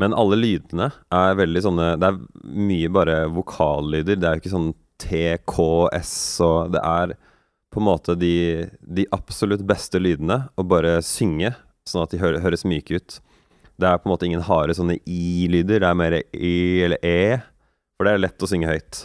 Men 0.00 0.14
alle 0.16 0.36
lydene 0.36 0.90
er 1.14 1.38
veldig 1.38 1.62
sånne 1.64 1.84
Det 2.00 2.08
er 2.10 2.18
mye 2.44 2.90
bare 2.92 3.14
vokallyder. 3.32 4.18
Det 4.20 4.28
er 4.28 4.36
jo 4.36 4.44
ikke 4.44 4.52
sånn 4.52 4.74
TKS 5.00 6.16
og 6.44 6.74
Det 6.74 6.82
er 6.82 7.14
på 7.72 7.80
en 7.82 7.88
måte 7.88 8.14
de, 8.16 8.68
de 8.80 9.04
absolutt 9.12 9.64
beste 9.68 10.00
lydene 10.00 10.46
å 10.56 10.64
bare 10.64 10.94
synge, 11.04 11.50
sånn 11.84 12.06
at 12.06 12.14
de 12.14 12.20
hø 12.22 12.30
høres 12.40 12.64
myke 12.64 12.96
ut. 12.96 13.18
Det 13.76 13.88
er 13.88 13.98
på 14.00 14.08
en 14.08 14.14
måte 14.14 14.24
ingen 14.24 14.44
harde 14.46 14.76
sånne 14.78 14.96
i-lyder. 15.04 15.82
Det 15.82 15.90
er 15.90 15.98
mer 15.98 16.16
i 16.16 16.54
eller 16.86 17.02
e, 17.04 17.36
for 17.96 18.08
det 18.08 18.14
er 18.14 18.22
lett 18.22 18.46
å 18.46 18.48
synge 18.48 18.70
høyt. 18.70 19.02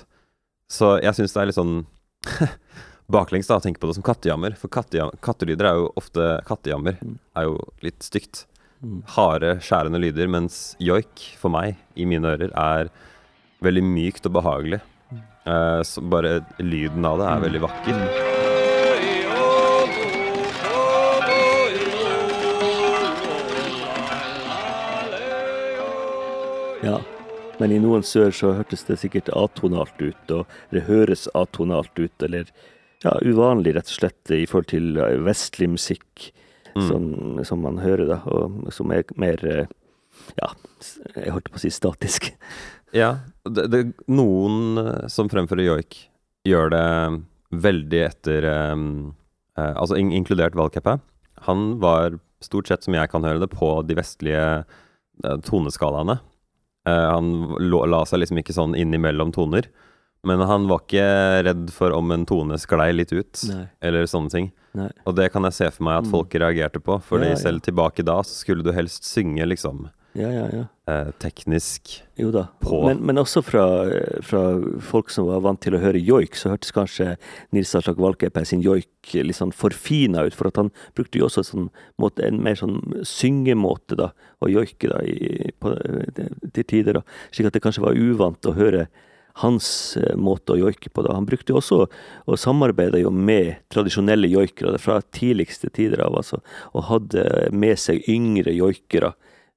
Så 0.72 0.94
jeg 1.04 1.18
syns 1.18 1.36
det 1.36 1.42
er 1.42 1.50
litt 1.50 1.60
sånn 1.60 1.82
baklengs 3.18 3.50
da, 3.52 3.60
å 3.60 3.66
tenke 3.66 3.82
på 3.82 3.90
det 3.90 3.98
som 3.98 4.06
kattejammer. 4.08 4.56
For 4.62 4.72
kattelyder 4.72 5.68
er 5.68 5.82
jo 5.82 5.92
ofte 6.00 6.32
Kattejammer 6.48 7.02
mm. 7.02 7.18
er 7.42 7.50
jo 7.50 7.60
litt 7.84 8.00
stygt. 8.08 8.46
Harde, 9.14 9.60
skjærende 9.62 10.00
lyder. 10.02 10.30
Mens 10.32 10.76
joik, 10.82 11.28
for 11.38 11.54
meg, 11.54 11.78
i 11.94 12.08
mine 12.10 12.34
ører, 12.34 12.50
er 12.58 12.90
veldig 13.62 13.84
mykt 13.86 14.26
og 14.26 14.40
behagelig. 14.40 14.82
Uh, 15.46 15.82
bare 16.10 16.40
lyden 16.62 17.06
av 17.06 17.22
det 17.22 17.28
er 17.30 17.44
veldig 17.46 17.62
vakker. 17.62 18.02
Ja. 26.82 26.98
Men 27.62 27.74
i 27.76 27.80
noen 27.82 28.02
sør 28.02 28.34
så 28.34 28.56
hørtes 28.58 28.88
det 28.88 28.98
sikkert 29.04 29.30
atonalt 29.38 29.98
ut, 30.02 30.34
og 30.34 30.50
det 30.74 30.88
høres 30.88 31.28
atonalt 31.38 31.94
ut, 32.02 32.16
eller 32.26 32.50
ja, 33.06 33.14
uvanlig, 33.22 33.76
rett 33.78 33.90
og 33.90 34.00
slett, 34.00 34.22
i 34.34 34.48
forhold 34.50 34.72
til 34.74 34.98
eh, 34.98 35.20
vestlig 35.22 35.70
musikk 35.76 36.32
mm. 36.76 36.88
som, 36.88 37.06
som, 37.48 37.64
man 37.64 37.80
hører, 37.82 38.08
da, 38.10 38.20
og 38.26 38.72
som 38.74 38.92
er 38.96 39.06
mer 39.20 39.42
eh, 39.48 39.72
ja, 40.38 40.52
jeg 41.16 41.34
holdt 41.34 41.52
på 41.52 41.60
å 41.60 41.66
si 41.66 41.74
statisk. 41.74 42.32
Ja. 42.92 43.22
Det, 43.48 43.70
det, 43.72 43.80
noen 44.12 44.76
eh, 44.76 45.06
som 45.08 45.30
fremfører 45.32 45.64
joik, 45.64 45.96
gjør 46.44 46.74
det 46.74 46.88
veldig 47.64 48.02
etter 48.04 48.48
um, 48.74 49.14
uh, 49.56 49.72
Altså 49.80 49.96
in 49.96 50.10
inkludert 50.12 50.58
valgcapet. 50.60 51.00
Han 51.48 51.78
var 51.80 52.18
stort 52.44 52.68
sett, 52.68 52.84
som 52.84 52.98
jeg 52.98 53.08
kan 53.14 53.24
høre 53.24 53.40
det, 53.40 53.48
på 53.54 53.70
de 53.88 53.96
vestlige 53.96 54.44
uh, 54.68 55.38
toneskalaene. 55.48 56.18
Uh, 56.84 57.08
han 57.14 57.32
la 57.64 58.04
seg 58.10 58.26
liksom 58.26 58.42
ikke 58.42 58.58
sånn 58.60 58.76
innimellom 58.76 59.32
toner. 59.36 59.70
Men 60.28 60.44
han 60.46 60.68
var 60.70 60.84
ikke 60.84 61.06
redd 61.48 61.72
for 61.74 61.96
om 61.98 62.12
en 62.14 62.28
tone 62.30 62.60
sklei 62.62 62.92
litt 62.94 63.14
ut, 63.14 63.42
Nei. 63.50 63.64
eller 63.82 64.06
sånne 64.10 64.34
ting. 64.34 64.52
Nei. 64.78 64.92
Og 65.10 65.16
det 65.18 65.32
kan 65.34 65.48
jeg 65.50 65.58
se 65.58 65.72
for 65.74 65.88
meg 65.88 66.04
at 66.04 66.08
mm. 66.08 66.12
folk 66.14 66.36
reagerte 66.38 66.82
på, 66.84 67.00
fordi 67.08 67.32
ja, 67.32 67.38
ja. 67.38 67.42
selv 67.42 67.66
tilbake 67.66 68.06
da 68.06 68.22
så 68.24 68.38
skulle 68.44 68.64
du 68.66 68.72
helst 68.76 69.08
synge 69.10 69.50
liksom 69.50 69.88
ja, 70.14 70.28
ja, 70.28 70.48
ja. 70.52 70.64
Eh, 70.92 71.10
teknisk 71.24 71.94
jo 72.20 72.34
da. 72.36 72.46
på. 72.60 72.82
Men, 72.84 73.00
men 73.08 73.20
også 73.22 73.40
fra, 73.48 73.64
fra, 74.28 74.42
folk 74.84 75.12
som 75.14 75.30
var 75.30 75.44
vant 75.46 75.62
til 75.64 75.78
å 75.78 75.80
høre 75.80 76.02
joik, 76.04 76.36
så 76.36 76.52
hørtes 76.52 76.74
kanskje 76.76 77.14
Nils 77.56 77.72
Aslak 77.80 78.00
Valkeapää 78.02 78.44
sin 78.48 78.64
joik 78.66 79.14
litt 79.16 79.40
sånn 79.40 79.56
forfina 79.56 80.26
ut, 80.28 80.36
for 80.36 80.52
at 80.52 80.60
han 80.60 80.74
brukte 80.98 81.22
jo 81.22 81.30
også 81.30 81.46
sånn, 81.48 81.70
måte, 82.02 82.28
en 82.28 82.42
mer 82.44 82.60
sånn 82.60 82.82
syngemåte 83.08 83.98
da, 84.02 84.10
å 84.44 84.52
joike 84.52 84.92
da, 84.92 85.00
i, 85.08 85.54
på, 85.64 85.78
til 86.52 86.68
tider. 86.68 87.00
da, 87.00 87.06
Slik 87.32 87.48
at 87.48 87.56
det 87.56 87.64
kanskje 87.64 87.88
var 87.88 87.96
uvant 87.96 88.52
å 88.52 88.58
høre 88.58 88.90
hans 89.42 89.98
eh, 89.98 90.16
måte 90.16 90.56
å 90.56 90.60
joike 90.60 90.92
på. 90.92 91.04
Da. 91.06 91.16
Han 91.18 91.28
brukte 91.30 91.54
jo 91.54 91.60
også 91.62 91.82
og 91.86 92.40
samarbeida 92.40 93.02
jo 93.02 93.12
med 93.14 93.62
tradisjonelle 93.74 94.30
joikere 94.32 94.78
fra 94.82 95.00
tidligste 95.14 95.72
tider 95.74 96.04
av, 96.06 96.18
altså, 96.22 96.42
og 96.76 96.88
hadde 96.90 97.26
med 97.54 97.80
seg 97.80 98.08
yngre 98.12 98.54
joikere 98.56 99.14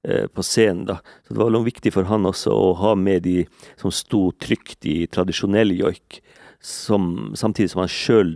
eh, 0.07 0.27
på 0.27 0.45
scenen. 0.45 0.85
da. 0.91 0.99
Så 1.27 1.35
Det 1.35 1.43
var 1.43 1.53
noe 1.55 1.67
viktig 1.67 1.93
for 1.95 2.07
han 2.11 2.29
også 2.29 2.53
å 2.53 2.71
ha 2.81 2.95
med 2.99 3.25
de 3.27 3.43
som 3.81 3.93
sto 3.93 4.29
trygt 4.41 4.87
i 4.89 5.03
tradisjonell 5.11 5.75
joik, 5.75 6.21
som, 6.65 7.33
samtidig 7.37 7.73
som 7.73 7.83
han 7.83 7.91
sjøl 7.91 8.33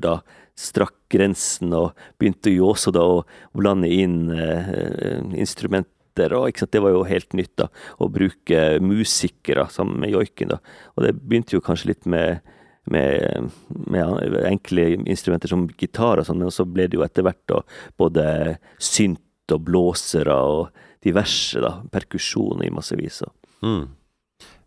strakk 0.59 0.97
grensen 1.09 1.71
og 1.73 1.95
begynte 2.19 2.51
jo 2.51 2.73
også 2.73 2.91
da 2.93 3.05
å 3.07 3.23
blande 3.55 3.89
inn 3.89 4.27
eh, 4.33 5.23
instrument 5.39 5.87
etter. 6.19 6.37
og 6.37 6.71
Det 6.71 6.83
var 6.83 6.95
jo 6.95 7.03
helt 7.07 7.33
nytt, 7.37 7.55
da, 7.57 7.69
å 7.97 8.09
bruke 8.11 8.79
musikere 8.83 9.67
sammen 9.71 9.99
med 10.03 10.13
joiken. 10.13 10.53
da, 10.55 10.59
Og 10.95 11.05
det 11.05 11.15
begynte 11.19 11.57
jo 11.57 11.63
kanskje 11.65 11.93
litt 11.93 12.05
med, 12.05 12.41
med, 12.85 13.49
med 13.87 14.35
enkle 14.43 14.91
instrumenter 15.05 15.51
som 15.51 15.67
gitar 15.77 16.19
og 16.19 16.27
sånn, 16.27 16.43
men 16.43 16.53
så 16.53 16.67
ble 16.67 16.87
det 16.87 16.99
jo 16.99 17.05
etter 17.05 17.25
hvert 17.25 17.41
da 17.47 17.63
både 17.97 18.57
synt 18.77 19.23
og 19.49 19.63
blåsere 19.65 20.35
og 20.35 20.85
diverse, 21.03 21.59
da, 21.63 21.79
perkusjon 21.91 22.61
i 22.65 22.71
massevis. 22.73 23.23
Mm. 23.63 23.87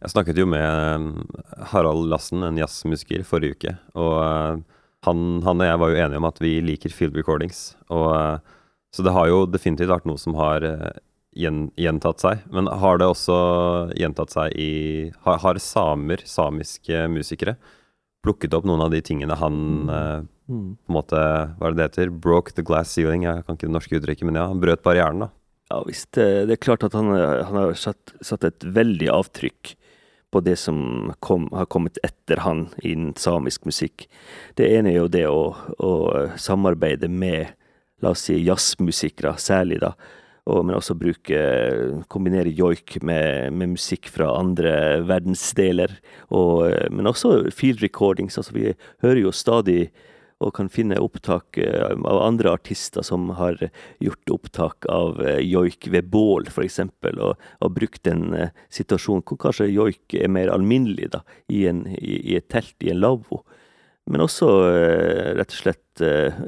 Jeg 0.03 0.11
snakket 0.11 0.41
jo 0.41 0.49
med 0.51 0.65
eh, 0.65 1.05
Harald 1.71 2.09
Lassen, 2.11 2.43
en 2.43 2.59
jazzmusiker, 2.59 3.23
forrige 3.27 3.59
uke. 3.59 3.75
Og 3.95 4.17
eh, 4.25 4.63
han, 5.07 5.23
han, 5.47 5.63
og 5.63 5.69
jeg 5.69 5.81
var 5.83 5.93
jo 5.93 6.01
enige 6.03 6.23
om 6.23 6.29
at 6.29 6.43
vi 6.43 6.57
liker 6.65 6.95
field 6.95 7.17
recordings. 7.19 7.63
Og, 7.93 8.09
eh, 8.17 8.59
så 8.93 9.07
det 9.07 9.15
har 9.15 9.31
jo 9.31 9.45
definitivt 9.51 9.93
vært 9.93 10.09
noe 10.09 10.21
som 10.21 10.35
har 10.37 10.67
gjentatt 11.33 12.23
seg. 12.23 12.43
Men 12.53 12.69
har 12.69 13.01
det 13.01 13.09
også 13.09 13.37
gjentatt 13.99 14.35
seg 14.35 14.57
i 14.59 15.13
Har, 15.25 15.41
har 15.43 15.61
samer, 15.63 16.25
samiske 16.29 17.07
musikere, 17.13 17.57
plukket 18.23 18.55
opp 18.55 18.67
noen 18.69 18.85
av 18.85 18.93
de 18.93 19.01
tingene 19.03 19.35
han 19.41 19.61
mm. 19.89 20.27
mm. 20.47 20.67
på 20.79 20.93
en 20.93 20.99
måte 20.99 21.19
Hva 21.19 21.69
er 21.69 21.75
det 21.75 21.79
det 21.79 21.89
heter? 21.91 22.17
Broke 22.25 22.55
the 22.55 22.65
glass 22.67 22.95
ceiling. 22.95 23.27
Jeg 23.27 23.47
kan 23.47 23.59
ikke 23.59 23.71
det 23.71 23.77
norske 23.79 23.99
uttrykket, 23.99 24.27
men 24.29 24.41
ja, 24.41 24.49
han 24.51 24.63
brøt 24.63 24.85
barrieren, 24.85 25.27
da. 25.27 25.33
Ja 25.73 25.81
visst. 25.87 26.11
Det 26.13 26.53
er 26.53 26.61
klart 26.61 26.85
at 26.85 26.97
han, 26.99 27.09
han 27.17 27.57
har 27.57 27.73
satt, 27.81 28.13
satt, 28.21 28.45
et 28.45 28.65
veldig 28.65 29.09
avtrykk 29.15 29.77
på 30.33 30.41
det 30.45 30.57
som 30.61 31.13
kom, 31.25 31.47
har 31.53 31.69
kommet 31.69 31.99
etter 32.05 32.41
han 32.45 32.67
innen 32.81 33.13
samisk 33.21 33.67
musikk. 33.69 34.07
Det 34.57 34.69
ene 34.69 34.93
er 34.93 35.03
jo 35.03 35.11
det 35.13 35.27
å, 35.29 35.53
å 35.77 35.93
samarbeide 36.41 37.09
med, 37.09 37.53
la 38.05 38.13
oss 38.13 38.27
si, 38.29 38.39
jazzmusikere, 38.45 39.35
særlig 39.41 39.81
da 39.85 39.93
og, 40.51 40.65
men 40.67 40.75
også 40.75 40.97
bruke 40.99 41.43
kombinere 42.11 42.51
joik 42.51 42.97
med, 43.03 43.53
med, 43.55 43.77
musikk 43.77 44.09
fra 44.11 44.33
andre 44.41 44.73
verdensdeler. 45.07 45.95
Og, 46.35 46.67
men 46.91 47.07
også 47.07 47.51
field 47.55 47.83
recordings. 47.85 48.39
Altså 48.41 48.57
vi 48.57 48.73
hører 49.05 49.23
jo 49.23 49.35
stadig 49.35 49.93
og 50.43 50.51
kan 50.57 50.71
finne 50.73 50.99
opptak 50.99 51.59
eh, 51.63 51.93
av 51.95 52.21
andre 52.25 52.51
artister 52.57 53.05
som 53.07 53.31
har 53.39 53.61
gjort 54.03 54.35
opptak 54.35 54.89
av 54.91 55.21
eh, 55.23 55.39
joik 55.47 55.87
ved 55.95 56.11
bål, 56.11 56.49
f.eks., 56.51 56.81
og, 57.13 57.37
og 57.63 57.75
brukt 57.77 58.11
en 58.11 58.25
uh, 58.35 58.49
situasjon 58.73 59.23
hvor 59.23 59.39
kanskje 59.47 59.71
joik 59.71 60.17
er 60.19 60.33
mer 60.33 60.51
alminnelig, 60.51 61.13
da, 61.15 61.23
i, 61.47 61.65
en, 61.71 61.85
i, 61.95 62.19
i 62.33 62.39
et 62.41 62.49
telt, 62.51 62.75
i 62.83 62.91
en 62.91 63.03
lavvo. 63.03 63.45
Men 64.11 64.25
også 64.25 64.49
uh, 64.67 65.29
rett 65.39 65.53
og 65.55 65.59
slett 65.61 66.03
uh, 66.03 66.41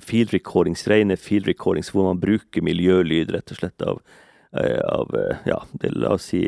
field 0.00 0.32
recordings, 0.32 0.86
rene 0.88 1.18
field 1.20 1.48
recordings 1.50 1.90
hvor 1.92 2.08
man 2.08 2.20
bruker 2.22 2.64
miljølyd 2.64 3.34
rett 3.34 3.52
og 3.52 3.60
slett 3.60 3.84
av, 3.84 4.00
uh, 4.56 4.80
av 4.88 5.12
ja, 5.48 5.60
det, 5.82 5.92
la 5.96 6.14
oss 6.16 6.30
si 6.32 6.44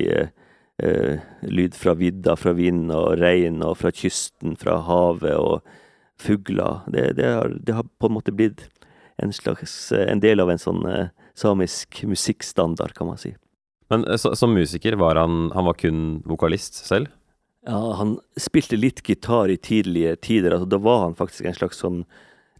lyd 0.78 1.74
fra 1.74 1.90
vidda, 1.98 2.36
fra 2.38 2.52
vind 2.54 2.92
og 2.94 3.16
regn, 3.18 3.56
og 3.66 3.80
fra 3.80 3.90
kysten, 3.90 4.52
fra 4.54 4.76
havet 4.86 5.34
og 5.34 5.64
fugler. 6.22 6.84
Det, 6.94 7.02
det, 7.18 7.32
har, 7.34 7.56
det 7.66 7.74
har, 7.74 7.88
på 7.98 8.06
en 8.06 8.14
måte 8.14 8.30
blitt 8.30 8.62
en 9.18 9.34
slags 9.34 9.90
en 9.90 10.22
del 10.22 10.38
av 10.38 10.52
en 10.52 10.62
sånn 10.62 10.86
samisk 11.34 12.04
musikkstandard, 12.06 12.94
kan 12.94 13.10
man 13.10 13.18
si. 13.18 13.32
Men 13.90 14.06
så, 14.22 14.36
som 14.38 14.54
musiker, 14.54 14.94
var 15.02 15.18
han, 15.18 15.48
han 15.50 15.66
var 15.66 15.80
kun 15.82 16.04
vokalist 16.30 16.78
selv? 16.86 17.10
Ja, 17.68 17.78
han 17.98 18.16
spilte 18.40 18.78
litt 18.78 19.02
gitar 19.04 19.50
i 19.52 19.58
tidlige 19.60 20.16
tider. 20.24 20.54
altså 20.56 20.68
Da 20.72 20.80
var 20.80 21.02
han 21.02 21.16
faktisk 21.18 21.44
en 21.44 21.56
slags 21.56 21.82
sånn 21.82 22.02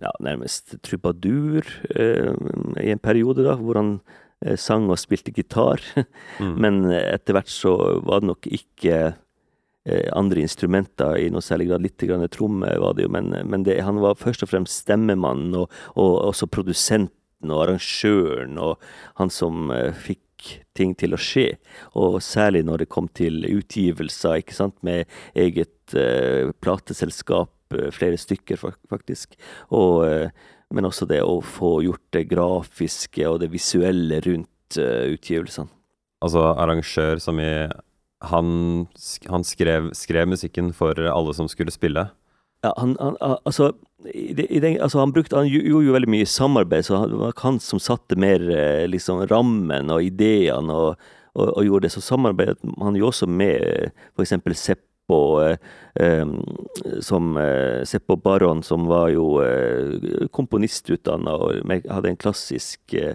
ja, 0.03 0.13
nærmest 0.23 0.77
trubadur 0.85 1.67
eh, 1.97 2.35
i 2.83 2.91
en 2.93 3.01
periode, 3.03 3.43
da, 3.47 3.57
hvor 3.59 3.81
han 3.81 3.95
eh, 4.45 4.59
sang 4.61 4.91
og 4.91 5.01
spilte 5.01 5.35
gitar. 5.35 5.83
Mm. 6.39 6.53
Men 6.63 6.77
etter 6.95 7.35
hvert 7.35 7.49
så 7.51 7.73
var 8.07 8.21
det 8.21 8.29
nok 8.29 8.47
ikke 8.47 8.99
eh, 9.09 10.11
andre 10.15 10.45
instrumenter 10.45 11.17
i 11.19 11.31
noe 11.35 11.43
særlig 11.43 11.67
grad. 11.73 11.83
Litt 11.83 12.05
grann 12.07 12.23
tromme 12.31 12.71
var 12.79 12.95
det 12.95 13.09
jo, 13.09 13.11
men, 13.17 13.33
men 13.49 13.65
det, 13.67 13.81
han 13.83 13.99
var 14.05 14.21
først 14.21 14.45
og 14.47 14.53
fremst 14.53 14.85
stemmemannen, 14.85 15.57
og, 15.59 15.73
og 15.99 16.13
også 16.29 16.47
produsenten 16.47 17.51
og 17.51 17.65
arrangøren, 17.65 18.55
og 18.63 18.79
han 19.19 19.35
som 19.35 19.73
eh, 19.75 19.91
ting 20.77 20.95
til 20.99 21.15
å 21.15 21.21
skje. 21.21 21.47
Og 21.99 22.19
særlig 22.25 22.65
når 22.67 22.85
det 22.85 22.91
kom 22.93 23.09
til 23.17 23.45
utgivelser, 23.49 24.43
ikke 24.43 24.57
sant, 24.57 24.77
med 24.87 25.09
eget 25.39 25.97
uh, 25.97 26.53
plateselskap, 26.63 27.53
uh, 27.75 27.89
flere 27.95 28.21
stykker 28.21 28.61
faktisk. 28.91 29.39
Og, 29.75 30.05
uh, 30.05 30.55
men 30.75 30.89
også 30.89 31.09
det 31.09 31.23
å 31.25 31.41
få 31.45 31.79
gjort 31.87 32.05
det 32.17 32.29
grafiske 32.31 33.25
og 33.29 33.41
det 33.43 33.53
visuelle 33.55 34.21
rundt 34.27 34.77
utgivelsene. 34.77 35.71
Altså 36.21 36.43
arrangør 36.51 37.21
som 37.23 37.39
i 37.41 37.71
Han, 38.29 38.49
han 39.31 39.45
skrev, 39.47 39.93
skrev, 39.95 40.27
musikken 40.27 40.73
for 40.75 40.99
alle 40.99 41.33
som 41.39 41.47
skulle 41.49 41.71
spille. 41.71 42.03
Ja, 42.67 42.73
han, 42.77 42.97
han, 42.99 43.17
altså, 43.21 43.73
den, 44.03 44.81
altså 44.83 44.99
han, 44.99 45.13
brukte, 45.15 45.37
han 45.37 45.47
gjorde 45.47 45.87
jo 45.87 45.95
veldig 45.95 46.11
mye 46.11 46.27
samarbeid, 46.27 46.87
så 46.87 47.05
det 47.07 47.19
var 47.21 47.37
han 47.45 47.61
som 47.63 47.79
satte 47.83 48.19
mer 48.19 48.43
liksom, 48.91 49.25
rammen 49.31 49.93
og 49.95 50.03
ideene 50.03 50.75
og, 50.75 51.09
og, 51.35 51.49
og, 51.53 51.65
gjorde 51.67 51.87
det. 51.87 51.93
Så 51.95 52.03
samarbeidet 52.03 52.59
han 52.83 52.99
jo 52.99 53.11
også 53.11 53.29
med 53.31 53.93
f.eks. 54.17 54.35
Seppo, 55.09 55.21
eh, 55.43 55.59
eh, 56.01 56.27
Seppo 57.85 58.17
Baron, 58.17 58.63
som 58.63 58.87
var 58.91 59.13
jo 59.15 59.39
eh, 59.45 60.27
komponistutdanna 60.35 61.37
og 61.39 61.77
hadde 61.91 62.11
en 62.11 62.21
klassisk, 62.21 62.83
eh, 62.95 63.15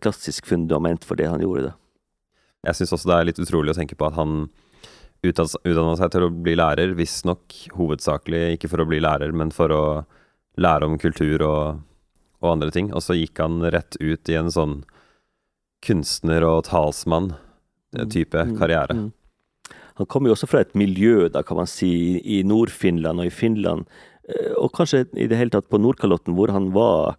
klassisk 0.00 0.46
fundament 0.46 1.04
for 1.04 1.16
det 1.16 1.30
han 1.32 1.40
gjorde. 1.40 1.70
da. 1.70 1.74
Jeg 2.64 2.80
syns 2.80 2.94
også 2.96 3.10
det 3.10 3.16
er 3.16 3.26
litt 3.28 3.42
utrolig 3.42 3.74
å 3.74 3.76
tenke 3.76 3.96
på 3.96 4.06
at 4.08 4.16
han 4.16 4.46
utdanna 5.30 5.96
seg 5.98 6.12
til 6.12 6.26
å 6.26 6.32
bli 6.32 6.56
lærer, 6.58 6.94
visstnok 6.98 7.56
hovedsakelig 7.78 8.54
ikke 8.56 8.70
for 8.72 8.84
å 8.84 8.88
bli 8.88 9.00
lærer, 9.04 9.34
men 9.36 9.52
for 9.54 9.72
å 9.74 9.84
lære 10.60 10.88
om 10.88 10.98
kultur 11.00 11.42
og, 11.46 11.82
og 12.42 12.50
andre 12.52 12.70
ting. 12.74 12.92
Og 12.94 13.04
så 13.04 13.16
gikk 13.18 13.42
han 13.42 13.62
rett 13.74 13.98
ut 14.00 14.30
i 14.30 14.38
en 14.38 14.52
sånn 14.54 14.80
kunstner- 15.84 16.46
og 16.48 16.64
talsmann-type 16.68 18.40
mm, 18.40 18.54
mm, 18.54 18.58
karriere. 18.60 18.96
Mm. 18.96 19.12
Han 20.00 20.10
kommer 20.10 20.30
jo 20.30 20.34
også 20.36 20.48
fra 20.50 20.64
et 20.64 20.74
miljø, 20.78 21.28
da 21.30 21.44
kan 21.46 21.60
man 21.60 21.70
si, 21.70 22.18
i 22.20 22.42
Nord-Finland 22.46 23.22
og 23.22 23.30
i 23.30 23.34
Finland, 23.34 23.86
eh, 24.26 24.52
og 24.58 24.72
kanskje 24.74 25.04
i 25.12 25.28
det 25.30 25.38
hele 25.38 25.54
tatt 25.54 25.70
på 25.70 25.80
Nordkalotten, 25.82 26.34
hvor 26.38 26.50
han 26.54 26.72
var 26.74 27.14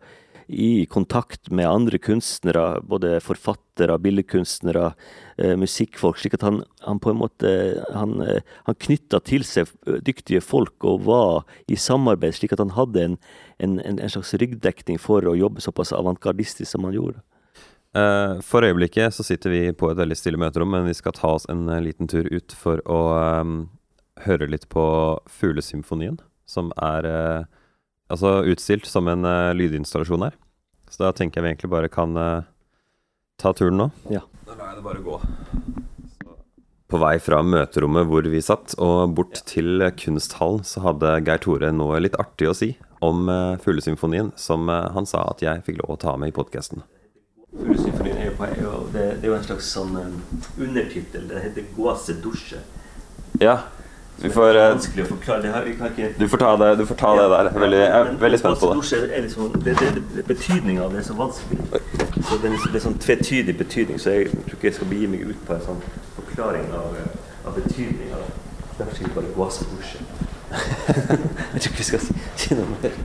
i 0.47 0.85
kontakt 0.85 1.51
med 1.51 1.67
andre 1.69 1.97
kunstnere, 1.97 2.81
både 2.85 3.19
forfattere, 3.23 3.97
billedkunstnere, 4.01 4.91
eh, 5.37 5.55
musikkfolk, 5.57 6.19
slik 6.21 6.37
at 6.37 6.45
han, 6.45 6.61
han, 6.85 6.99
på 6.99 7.11
en 7.11 7.19
måte 7.19 7.51
han, 7.93 8.19
eh, 8.21 8.41
han 8.67 8.77
knytta 8.87 9.19
til 9.25 9.45
seg 9.47 9.71
dyktige 10.05 10.43
folk 10.45 10.85
og 10.85 11.05
var 11.07 11.45
i 11.67 11.77
samarbeid, 11.79 12.37
slik 12.37 12.53
at 12.53 12.61
han 12.61 12.75
hadde 12.77 13.03
en, 13.03 13.17
en, 13.57 13.79
en 13.81 14.11
slags 14.11 14.35
ryggdekning 14.37 15.01
for 15.01 15.25
å 15.25 15.37
jobbe 15.37 15.63
såpass 15.65 15.95
avantgardistisk 15.95 16.69
som 16.71 16.85
han 16.85 16.97
gjorde. 16.97 17.23
Eh, 17.95 18.37
for 18.43 18.67
øyeblikket 18.67 19.15
så 19.15 19.23
sitter 19.23 19.53
vi 19.53 19.63
på 19.73 19.89
et 19.89 19.97
veldig 19.97 20.19
stille 20.19 20.39
møterom, 20.41 20.73
men 20.75 20.87
vi 20.89 20.97
skal 20.97 21.15
ta 21.15 21.35
oss 21.37 21.49
en 21.49 21.65
liten 21.83 22.11
tur 22.11 22.27
ut 22.27 22.53
for 22.59 22.83
å 22.85 23.01
um, 23.41 23.59
høre 24.25 24.49
litt 24.51 24.67
på 24.69 24.85
Fuglesymfonien, 25.31 26.19
som 26.45 26.73
er 26.75 27.07
uh, 27.07 27.54
altså 28.12 28.41
utstilt 28.51 28.88
som 28.89 29.09
en 29.12 29.25
uh, 29.27 29.53
lydinstallasjon 29.55 30.27
her. 30.27 30.38
Så 30.89 31.03
da 31.03 31.12
tenker 31.15 31.39
jeg 31.39 31.45
vi 31.45 31.53
egentlig 31.53 31.71
bare 31.74 31.91
kan 31.91 32.15
uh, 32.17 32.45
ta 33.41 33.53
turen 33.57 33.79
nå. 33.81 33.89
Ja. 34.13 34.24
Da 34.45 34.57
lar 34.57 34.74
jeg 34.74 34.79
det 34.79 34.85
bare 34.85 35.03
gå. 35.05 35.19
På 36.85 37.00
vei 37.01 37.15
fra 37.19 37.41
møterommet 37.41 38.05
hvor 38.07 38.27
vi 38.29 38.41
satt, 38.45 38.75
og 38.77 39.15
bort 39.17 39.41
til 39.50 39.81
kunsthallen, 39.97 40.62
så 40.63 40.83
hadde 40.85 41.15
Geir 41.25 41.41
Tore 41.41 41.71
noe 41.74 41.97
litt 42.03 42.17
artig 42.21 42.51
å 42.51 42.57
si 42.57 42.75
om 43.03 43.25
uh, 43.29 43.57
Fuglesymfonien, 43.62 44.31
som 44.39 44.69
uh, 44.69 44.91
han 44.95 45.09
sa 45.09 45.25
at 45.31 45.41
jeg 45.43 45.65
fikk 45.65 45.81
lov 45.81 45.95
å 45.95 46.01
ta 46.05 46.13
med 46.21 46.31
i 46.31 46.35
podkasten. 46.35 46.85
Fuglesymfonien 47.55 48.21
er 48.21 48.29
jo, 48.29 48.35
er 48.45 48.62
jo, 48.62 48.75
det, 48.93 49.05
det 49.21 49.27
er 49.27 49.33
jo 49.33 49.39
en 49.39 49.47
slags 49.47 49.71
sånn 49.74 49.97
um, 49.97 50.21
undertittel. 50.62 51.27
Det 51.31 51.43
heter 51.47 51.67
'Gåsedusje'. 51.75 52.62
Ja, 53.41 53.57
vi 54.17 54.29
får, 54.29 54.53
det 54.53 54.62
er 54.62 54.69
vanskelig 54.72 55.03
å 55.03 55.07
forklare. 55.10 55.41
Det 55.43 55.50
her, 55.51 55.65
vi 55.67 55.74
kan 55.75 55.89
ikke... 55.91 56.10
Du 56.19 56.27
får 56.31 56.39
ta 56.39 56.51
det, 56.62 56.69
du 56.79 56.86
får 56.88 56.98
ta 57.01 57.10
det 57.19 57.25
der. 57.34 57.50
Veldig, 57.60 57.79
jeg 57.81 57.89
er 57.98 58.12
veldig 58.22 58.39
spent 58.39 58.62
på 58.62 58.69
det. 58.69 59.00
Liksom, 59.25 59.57
det, 59.65 59.74
det, 59.81 60.03
det 60.15 60.24
Betydninga 60.29 60.86
av 60.86 60.95
det 60.95 61.01
er 61.01 61.07
så 61.10 61.15
vanskelig. 61.19 61.60
Så 62.29 62.38
det, 62.39 62.51
er, 62.51 62.55
det 62.72 62.79
er 62.79 62.86
sånn 62.86 62.95
tvetydig 63.03 63.57
betydning, 63.60 64.00
så 64.00 64.15
jeg 64.15 64.31
tror 64.31 64.55
ikke 64.55 64.69
jeg 64.69 64.77
skal 64.77 64.89
begi 64.93 65.10
meg 65.12 65.25
ut 65.27 65.41
på 65.48 65.57
en 65.57 65.65
sånn 65.67 65.84
forklaring 66.15 66.72
av, 66.79 66.95
av 67.43 67.60
betydninga. 67.60 68.22
Derfor 68.77 68.95
skal 68.95 69.10
vi 69.10 69.15
bare 69.17 69.34
gå 69.36 69.50
av 69.50 69.60
dusje. 69.75 70.00
jeg 70.88 71.60
tror 71.60 71.69
ikke 71.74 71.81
vi 71.81 71.89
skal 71.89 72.05
si, 72.05 72.15
si 72.39 72.55
noe 72.55 72.72
mer. 72.72 72.95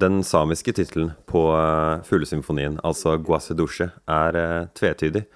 Den 0.00 0.24
samiske 0.26 0.74
tittelen 0.74 1.14
på 1.30 1.44
uh, 1.54 2.02
fuglesymfonien, 2.08 2.80
altså 2.82 3.14
Guasedushe, 3.22 3.92
er 4.10 4.42
tvetydig. 4.74 5.28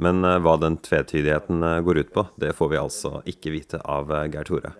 Men 0.00 0.24
uh, 0.24 0.38
hva 0.42 0.56
den 0.60 0.78
tvetydigheten 0.82 1.62
uh, 1.64 1.80
går 1.84 2.02
ut 2.02 2.14
på, 2.14 2.24
det 2.40 2.54
får 2.56 2.72
vi 2.72 2.80
altså 2.80 3.20
ikke 3.28 3.52
vite 3.54 3.80
av 3.84 4.10
uh, 4.12 4.24
Geir 4.30 4.48
Tore. 4.48 4.72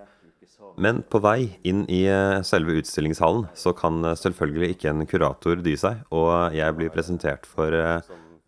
Men 0.80 1.02
på 1.04 1.20
vei 1.20 1.50
inn 1.68 1.82
i 1.92 2.06
selve 2.48 2.78
utstillingshallen 2.80 3.44
så 3.52 3.74
kan 3.76 4.00
selvfølgelig 4.16 4.70
ikke 4.72 4.88
en 4.88 5.04
kurator 5.04 5.60
dy 5.60 5.74
seg, 5.76 5.98
og 6.08 6.54
jeg 6.56 6.72
blir 6.78 6.88
presentert 6.94 7.44
for 7.44 7.76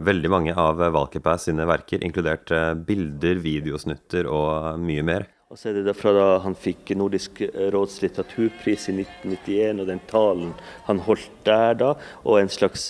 veldig 0.00 0.30
mange 0.32 0.54
av 0.56 0.80
Valkeapää 0.80 1.36
sine 1.42 1.66
verker, 1.68 2.00
inkludert 2.00 2.48
bilder, 2.88 3.42
videosnutter 3.44 4.24
og 4.24 4.80
mye 4.80 5.04
mer. 5.04 5.26
Og 5.52 5.60
så 5.60 5.68
er 5.68 5.76
det 5.76 5.84
derfra 5.90 6.14
da 6.16 6.24
han 6.46 6.56
fikk 6.56 6.94
Nordisk 6.96 7.42
råds 7.74 7.98
litteraturpris 8.06 8.88
i 8.88 8.96
1991, 9.04 9.82
og 9.84 9.92
den 9.92 10.00
talen 10.08 10.54
han 10.88 11.04
holdt 11.04 11.28
der 11.44 11.76
da, 11.84 11.90
og 12.24 12.40
en 12.40 12.48
slags 12.48 12.88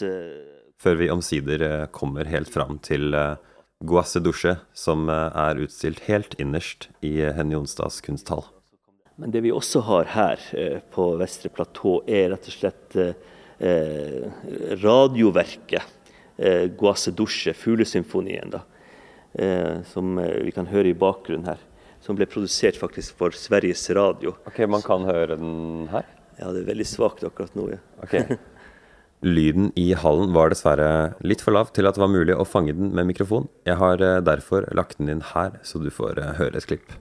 Før 0.78 1.00
vi 1.02 1.10
omsider 1.10 1.88
kommer 1.90 2.30
helt 2.30 2.54
fram 2.54 2.78
til 2.86 3.10
Guasse 3.84 4.20
Dusche, 4.24 4.56
som 4.72 5.08
eh, 5.12 5.28
er 5.44 5.60
utstilt 5.64 6.04
helt 6.08 6.34
innerst 6.40 6.88
i 7.04 7.16
Henny 7.36 7.56
Jonstads 7.56 8.00
kunsthall. 8.04 8.44
Men 9.16 9.30
det 9.30 9.44
vi 9.44 9.52
også 9.54 9.84
har 9.86 10.08
her 10.14 10.40
eh, 10.58 10.78
på 10.94 11.12
Vestre 11.20 11.50
platå, 11.54 12.00
er 12.06 12.32
rett 12.32 12.48
og 12.50 12.56
slett 12.56 12.96
eh, 12.98 14.24
radioverket 14.82 15.82
eh, 16.36 16.64
Guasse 16.78 17.14
Dusche, 17.14 17.54
fuglesymfonien, 17.54 18.50
da, 18.56 18.64
eh, 19.38 19.82
som 19.92 20.18
eh, 20.18 20.40
vi 20.48 20.54
kan 20.56 20.66
høre 20.72 20.90
i 20.90 20.98
bakgrunnen 20.98 21.52
her. 21.52 21.62
Som 22.04 22.18
ble 22.18 22.26
produsert 22.28 22.76
faktisk 22.76 23.16
for 23.16 23.32
Sveriges 23.32 23.86
Radio. 23.96 24.34
Ok, 24.44 24.58
Man 24.68 24.82
kan 24.84 25.06
høre 25.08 25.38
den 25.40 25.86
her? 25.92 26.04
Ja, 26.36 26.50
det 26.52 26.64
er 26.64 26.72
veldig 26.74 26.86
svakt 26.88 27.24
akkurat 27.24 27.54
nå. 27.56 27.70
ja. 27.76 27.80
Okay. 28.04 28.26
Lyden 29.24 29.70
i 29.80 29.94
hallen 29.96 30.34
var 30.36 30.52
dessverre 30.52 31.14
litt 31.24 31.40
for 31.44 31.56
lav 31.56 31.70
til 31.72 31.88
at 31.88 31.96
det 31.96 32.02
var 32.02 32.12
mulig 32.12 32.36
å 32.36 32.44
fange 32.44 32.74
den 32.76 32.92
med 32.92 33.08
mikrofon. 33.08 33.48
Jeg 33.64 33.80
har 33.80 34.02
eh, 34.04 34.20
derfor 34.24 34.68
lagt 34.76 35.00
den 35.00 35.08
inn 35.08 35.24
her, 35.32 35.56
så 35.64 35.80
du 35.80 35.88
får 35.88 36.20
eh, 36.20 36.34
høre 36.40 36.60
et 36.60 36.68
klipp. 36.68 36.92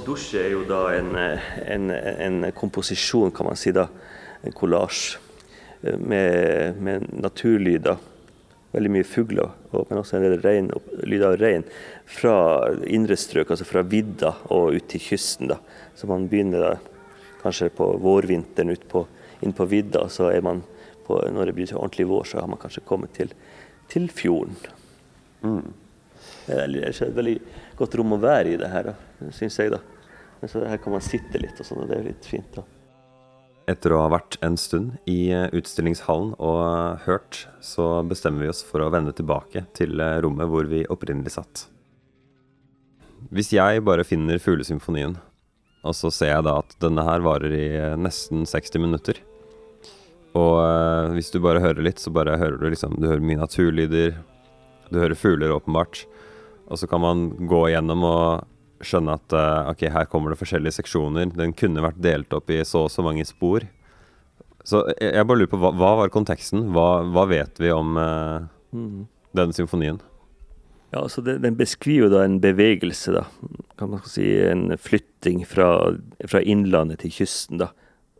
Dusje 0.00 0.40
er 0.40 0.54
jo 0.54 0.62
da 0.64 0.86
en, 0.96 1.10
en, 1.16 1.90
en, 1.92 2.46
komposisjon, 2.56 3.32
kan 3.34 3.46
man 3.50 3.58
si, 3.60 3.72
da, 3.76 3.88
en 4.42 4.54
kollasj 4.56 5.18
med, 5.98 6.78
med 6.80 7.06
naturlyder. 7.12 8.00
Veldig 8.72 8.92
mye 8.94 9.04
fugler, 9.04 9.50
men 9.74 9.98
også 10.00 10.16
en 10.16 10.24
del 10.24 10.38
rein, 10.40 10.70
lyder 11.04 11.34
av 11.34 11.36
rein 11.42 11.66
fra 12.08 12.36
indre 12.88 13.18
strøk, 13.20 13.50
altså 13.52 13.66
fra 13.68 13.82
vidda 13.84 14.32
og 14.54 14.78
ut 14.78 14.86
til 14.88 15.02
kysten. 15.10 15.50
da. 15.52 15.58
Så 15.98 16.08
man 16.08 16.24
begynner 16.30 16.64
da, 16.64 16.72
kanskje 17.42 17.68
på 17.76 17.90
vårvinteren 18.00 18.72
ut 18.72 18.86
på, 18.88 19.04
inn 19.44 19.52
på 19.52 19.66
vidda, 19.68 20.06
så 20.08 20.30
er 20.32 20.40
man 20.46 20.62
på, 21.04 21.18
når 21.34 21.50
det 21.50 21.56
blir 21.58 21.76
ordentlig 21.76 22.08
vår, 22.08 22.30
så 22.30 22.40
har 22.40 22.48
man 22.48 22.60
kanskje 22.62 22.86
kommet 22.88 23.12
til, 23.18 23.34
til 23.92 24.08
fjorden. 24.08 24.56
Mm. 25.42 25.72
Det 26.46 26.58
er 26.58 26.90
et 26.90 27.16
veldig 27.16 27.38
godt 27.78 27.96
rom 28.00 28.16
å 28.16 28.22
være 28.22 28.54
i 28.54 28.60
det 28.60 28.70
her, 28.72 28.92
syns 29.30 29.58
jeg. 29.60 29.72
da. 29.74 29.82
Så 30.50 30.64
her 30.66 30.80
kan 30.82 30.96
man 30.96 31.04
sitte 31.04 31.38
litt, 31.38 31.58
og 31.62 31.66
sånn, 31.66 31.84
og 31.84 31.90
det 31.90 32.00
er 32.00 32.08
litt 32.10 32.26
fint. 32.26 32.56
da. 32.56 32.64
Etter 33.70 33.94
å 33.94 34.00
ha 34.02 34.08
vært 34.10 34.40
en 34.42 34.56
stund 34.58 34.96
i 35.06 35.30
eh, 35.30 35.46
utstillingshallen 35.54 36.32
og 36.42 36.60
eh, 36.64 37.04
hørt, 37.06 37.44
så 37.62 38.00
bestemmer 38.06 38.42
vi 38.42 38.50
oss 38.50 38.62
for 38.66 38.82
å 38.82 38.90
vende 38.90 39.14
tilbake 39.14 39.68
til 39.76 40.02
eh, 40.02 40.18
rommet 40.24 40.50
hvor 40.50 40.66
vi 40.70 40.82
opprinnelig 40.90 41.36
satt. 41.36 41.68
Hvis 43.30 43.52
jeg 43.54 43.84
bare 43.86 44.06
finner 44.06 44.42
Fuglesymfonien, 44.42 45.14
og 45.86 45.94
så 45.94 46.10
ser 46.14 46.32
jeg 46.32 46.46
da 46.46 46.56
at 46.64 46.74
denne 46.82 47.04
her 47.06 47.22
varer 47.22 47.54
i 47.54 47.68
nesten 47.98 48.44
60 48.46 48.78
minutter 48.78 49.16
Og 50.38 51.10
hvis 51.16 51.32
du 51.34 51.40
bare 51.42 51.62
hører 51.62 51.82
litt, 51.82 51.98
så 51.98 52.12
bare 52.14 52.36
hører 52.38 52.60
du 52.60 52.68
liksom 52.70 52.94
Du 53.02 53.08
hører 53.08 53.24
mye 53.26 53.40
naturlyder, 53.40 54.14
du 54.92 55.00
hører 55.00 55.18
fugler 55.18 55.54
åpenbart. 55.56 56.04
Og 56.72 56.80
så 56.80 56.88
kan 56.88 57.02
man 57.04 57.28
gå 57.48 57.66
igjennom 57.68 58.06
og 58.08 58.48
skjønne 58.82 59.16
at 59.18 59.34
uh, 59.36 59.70
ok, 59.70 59.86
her 59.94 60.08
kommer 60.10 60.32
det 60.32 60.40
forskjellige 60.40 60.80
seksjoner. 60.80 61.30
Den 61.36 61.54
kunne 61.56 61.84
vært 61.84 62.00
delt 62.02 62.32
opp 62.34 62.50
i 62.50 62.62
så 62.66 62.86
og 62.86 62.92
så 62.92 63.04
mange 63.04 63.26
spor. 63.28 63.66
Så 64.64 64.84
jeg, 64.96 65.12
jeg 65.18 65.26
bare 65.28 65.42
lurer 65.42 65.52
på, 65.52 65.60
hva, 65.62 65.72
hva 65.76 65.92
var 66.00 66.14
konteksten? 66.14 66.70
Hva, 66.74 67.02
hva, 67.12 67.26
vet 67.30 67.60
vi 67.62 67.70
om 67.74 67.98
uh, 67.98 68.48
mm. 68.74 69.04
denne 69.36 69.56
symfonien? 69.56 70.00
Ja, 70.92 71.02
altså 71.04 71.22
det, 71.24 71.38
Den 71.44 71.56
beskriver 71.58 72.12
da 72.12 72.24
en 72.24 72.40
bevegelse, 72.42 73.14
da. 73.16 73.26
Kan 73.80 73.94
man 73.94 74.02
si 74.08 74.26
En 74.44 74.70
flytting 74.78 75.44
fra, 75.48 75.68
fra 76.28 76.42
innlandet 76.42 77.02
til 77.04 77.14
kysten. 77.22 77.60
da. 77.62 77.72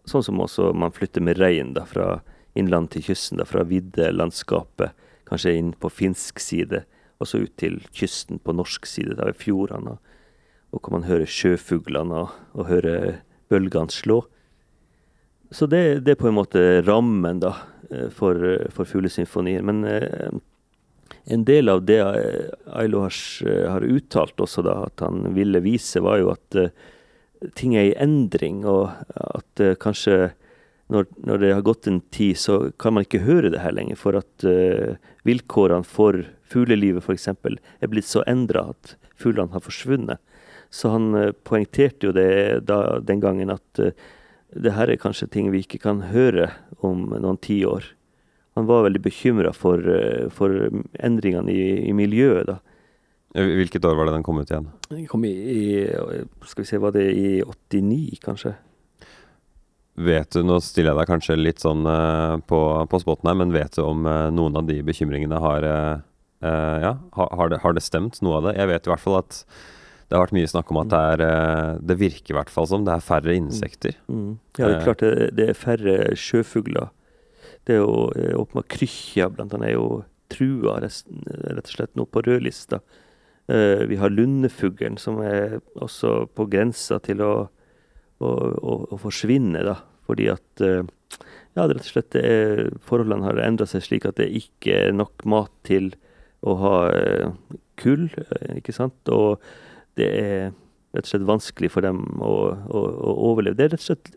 Sånn 0.08 0.24
som 0.26 0.40
også 0.42 0.72
man 0.74 0.94
flytter 0.94 1.24
med 1.24 1.40
rein 1.40 1.74
da, 1.76 1.86
fra 1.88 2.20
innland 2.58 2.90
til 2.92 3.04
kysten, 3.06 3.40
da, 3.40 3.46
fra 3.48 3.64
viddelandskapet, 3.64 4.92
kanskje 5.28 5.54
inn 5.56 5.70
på 5.78 5.88
finsk 5.88 6.42
side, 6.42 6.82
og 7.22 7.30
så 7.30 7.44
ut 7.44 7.54
til 7.60 7.80
kysten 7.96 8.40
på 8.42 8.54
norsk 8.56 8.86
side, 8.88 9.16
der 9.18 9.32
ved 9.32 9.40
fjordene. 9.40 9.96
Og, 10.72 10.80
kan 10.82 10.96
man 10.96 11.08
høre 11.08 11.28
sjøfuglene 11.28 12.22
og, 12.24 12.36
og 12.56 12.70
høre 12.70 12.94
bølgene 13.52 13.92
slå. 13.92 14.22
Så 15.52 15.68
det, 15.68 16.04
det, 16.06 16.14
er 16.14 16.22
på 16.22 16.30
en 16.30 16.38
måte 16.38 16.62
rammen 16.86 17.42
da, 17.42 17.52
eh, 17.90 18.08
for, 18.14 18.40
for 18.72 18.88
fuglesymfonier. 18.88 19.64
Men 19.68 19.84
eh, 19.84 20.32
en 21.24 21.44
del 21.44 21.68
av 21.68 21.84
det 21.86 22.00
Ailo 22.72 23.04
har 23.04 23.84
uttalt 23.86 24.40
også, 24.40 24.64
da, 24.66 24.78
at 24.88 25.04
han 25.04 25.28
ville 25.36 25.60
vise, 25.62 26.00
var 26.02 26.18
jo 26.22 26.32
at 26.32 26.58
eh, 26.58 26.72
ting 27.58 27.76
er 27.76 27.90
i 27.90 27.98
endring, 28.00 28.62
og 28.68 28.90
at 29.16 29.62
eh, 29.62 29.76
kanskje 29.80 30.32
når, 30.92 31.06
når, 31.24 31.38
det 31.42 31.52
har 31.54 31.64
gått 31.66 31.86
en 31.88 32.00
tid, 32.12 32.36
så 32.36 32.56
kan 32.80 32.96
man 32.96 33.06
ikke 33.06 33.22
høre 33.24 33.52
det 33.52 33.62
her 33.62 33.74
lenger. 33.76 33.96
For 34.00 34.18
at 34.18 34.46
uh, 34.46 34.98
vilkårene 35.28 35.86
for 35.88 36.24
fuglelivet 36.52 37.04
f.eks. 37.04 37.28
er 37.30 37.90
blitt 37.92 38.08
så 38.08 38.24
endra 38.28 38.70
at 38.74 38.96
fuglene 39.16 39.54
har 39.54 39.64
forsvunnet. 39.64 40.20
Så 40.72 40.90
han 40.92 41.12
poengterte 41.44 42.08
jo 42.08 42.12
det 42.16 42.64
da, 42.68 42.98
den 43.04 43.20
gangen 43.20 43.52
at 43.52 43.80
det 44.52 44.72
her 44.72 44.88
er 44.88 45.00
kanskje 45.00 45.28
ting 45.32 45.50
vi 45.52 45.60
ikke 45.64 45.80
kan 45.82 46.00
høre 46.08 46.48
om 46.80 47.10
noen 47.12 47.36
tiår 47.40 47.92
han 48.54 48.66
var 48.66 48.82
veldig 48.82 49.00
bekymra 49.00 49.52
for, 49.56 49.80
uh, 49.80 50.28
for, 50.32 50.68
endringene 51.00 51.52
i, 51.52 51.64
i, 51.88 51.92
miljøet. 51.96 52.50
da. 52.50 52.58
Hvilket 53.32 53.84
år 53.88 53.96
var 53.96 54.08
det 54.08 54.18
den 54.18 54.26
kom 54.26 54.42
ut 54.42 54.50
igjen? 54.50 54.68
Den 54.90 55.06
kom 55.08 55.24
i, 55.24 55.32
i 55.32 55.60
skal 56.44 56.64
vi 56.64 56.68
se, 56.68 56.80
var 56.82 56.92
det 56.92 57.06
i 57.16 57.40
89, 57.40 58.20
kanskje? 58.24 58.54
Vet 59.94 60.32
du, 60.32 60.40
Nå 60.46 60.56
stiller 60.64 60.92
jeg 60.92 61.00
deg 61.02 61.10
kanskje 61.10 61.36
litt 61.36 61.60
sånn 61.60 61.84
uh, 61.84 62.40
på, 62.48 62.58
på 62.88 63.00
spotten 63.02 63.28
her, 63.28 63.36
men 63.42 63.52
vet 63.52 63.76
du 63.76 63.82
om 63.84 64.06
uh, 64.08 64.30
noen 64.32 64.56
av 64.56 64.64
de 64.68 64.78
bekymringene 64.86 65.40
har 65.42 65.66
uh, 65.68 66.00
Ja, 66.42 66.96
har 67.18 67.52
det, 67.52 67.60
har 67.62 67.76
det, 67.76 67.84
stemt, 67.84 68.22
noe 68.24 68.40
av 68.40 68.48
det? 68.48 68.56
Jeg 68.58 68.70
vet 68.72 68.88
i 68.88 68.92
hvert 68.92 69.04
fall 69.04 69.20
at 69.20 69.44
det 70.08 70.16
har 70.16 70.24
vært 70.24 70.34
mye 70.36 70.48
snakk 70.50 70.72
om 70.72 70.80
at 70.80 70.88
det 70.92 71.02
er 71.12 71.76
Det 71.86 71.94
virker 72.00 72.34
i 72.34 72.36
hvert 72.36 72.50
fall 72.52 72.66
som 72.68 72.82
det 72.84 72.96
er 72.96 73.04
færre 73.04 73.36
insekter. 73.36 73.94
Mm. 74.08 74.16
Mm. 74.18 74.32
Ja, 74.58 74.64
det 74.64 74.72
er 74.74 74.82
klart 74.88 75.04
det, 75.04 75.28
det 75.38 75.46
er 75.48 75.60
færre 75.60 75.94
sjøfugler 76.18 76.90
det 77.68 77.76
er 77.76 77.84
jo 77.84 78.40
åpenbart 78.42 78.72
Krykkja 78.74 79.28
blant 79.30 79.54
annet 79.54 79.70
er 79.70 79.76
jo 79.76 80.02
trua 80.32 80.80
rett 80.82 81.62
og 81.62 81.70
slett 81.70 81.94
nå 81.94 82.08
på 82.10 82.22
rødlista. 82.26 82.80
Vi 83.46 83.98
har 84.00 84.10
lundefuglen, 84.10 84.96
som 84.98 85.20
er 85.22 85.60
også 85.78 86.24
på 86.34 86.48
grensa 86.50 86.98
til 87.04 87.22
å, 87.22 87.32
å, 88.22 88.30
å, 88.56 88.78
å 88.94 89.00
forsvinne, 89.02 89.64
da. 89.66 89.76
Fordi 90.08 90.28
at 90.32 90.64
uh, 90.64 90.80
ja, 91.56 91.66
rett 91.66 91.82
og 91.82 91.90
slett 91.90 92.16
er, 92.18 92.64
forholdene 92.86 93.26
har 93.28 93.42
endra 93.44 93.68
seg 93.68 93.84
slik 93.86 94.08
at 94.08 94.18
det 94.20 94.30
ikke 94.38 94.78
er 94.88 94.96
nok 94.96 95.26
mat 95.28 95.52
til 95.68 95.92
å 96.42 96.56
ha 96.62 96.76
uh, 96.90 97.58
kull, 97.80 98.08
ikke 98.56 98.74
sant. 98.76 98.98
Og 99.12 99.42
det 99.98 100.08
er 100.08 100.42
rett 100.92 101.06
og 101.06 101.12
slett 101.12 101.28
vanskelig 101.28 101.72
for 101.72 101.84
dem 101.84 102.02
å, 102.20 102.34
å, 102.52 102.82
å 102.82 103.14
overleve. 103.32 103.58
Det 103.58 103.68
er 103.68 103.74
rett 103.76 103.84
og 103.84 103.90
slett 103.92 104.12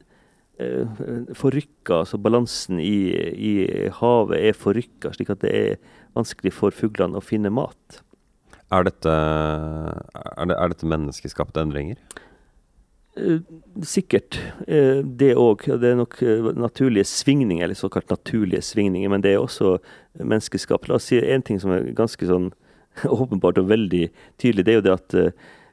Eh, 0.56 0.88
forrykka, 1.36 1.98
altså 2.06 2.18
balansen 2.24 2.78
i, 2.80 3.12
i, 3.12 3.54
havet 3.98 4.40
er 4.40 4.56
forrykka, 4.56 5.10
slik 5.12 5.34
at 5.34 5.42
det 5.44 5.52
er 5.52 5.74
vanskelig 6.16 6.54
for 6.56 6.72
fuglene 6.72 7.20
å 7.20 7.24
finne 7.24 7.52
mat. 7.52 8.00
Er 8.72 8.88
dette, 8.88 9.12
er 9.12 10.48
det, 10.48 10.56
er 10.56 10.72
dette 10.72 10.88
menneskeskapte 10.88 11.60
endringer? 11.60 12.00
Eh, 13.16 13.40
sikkert. 13.84 14.40
Eh, 14.68 15.02
det 15.04 15.34
òg. 15.40 15.66
Det 15.80 15.92
er 15.92 15.96
nok 16.00 16.20
naturlige 16.56 17.08
svingninger, 17.08 17.64
eller 17.64 17.76
såkalt 17.80 18.10
naturlige 18.10 18.62
svingninger, 18.62 19.10
men 19.10 19.22
det 19.22 19.34
er 19.34 19.44
også 19.44 19.78
menneskeskapt. 20.20 20.90
La 20.90 21.00
oss 21.00 21.10
si 21.12 21.20
en 21.20 21.42
ting 21.42 21.60
som 21.60 21.72
er 21.72 21.92
ganske 21.96 22.28
sånn 22.28 22.52
åpenbart 23.20 23.60
og 23.60 23.70
veldig 23.70 24.08
tydelig, 24.42 24.66
det 24.66 24.74
er 24.74 24.80
jo 24.80 24.86
det 24.86 24.96
at 24.96 25.18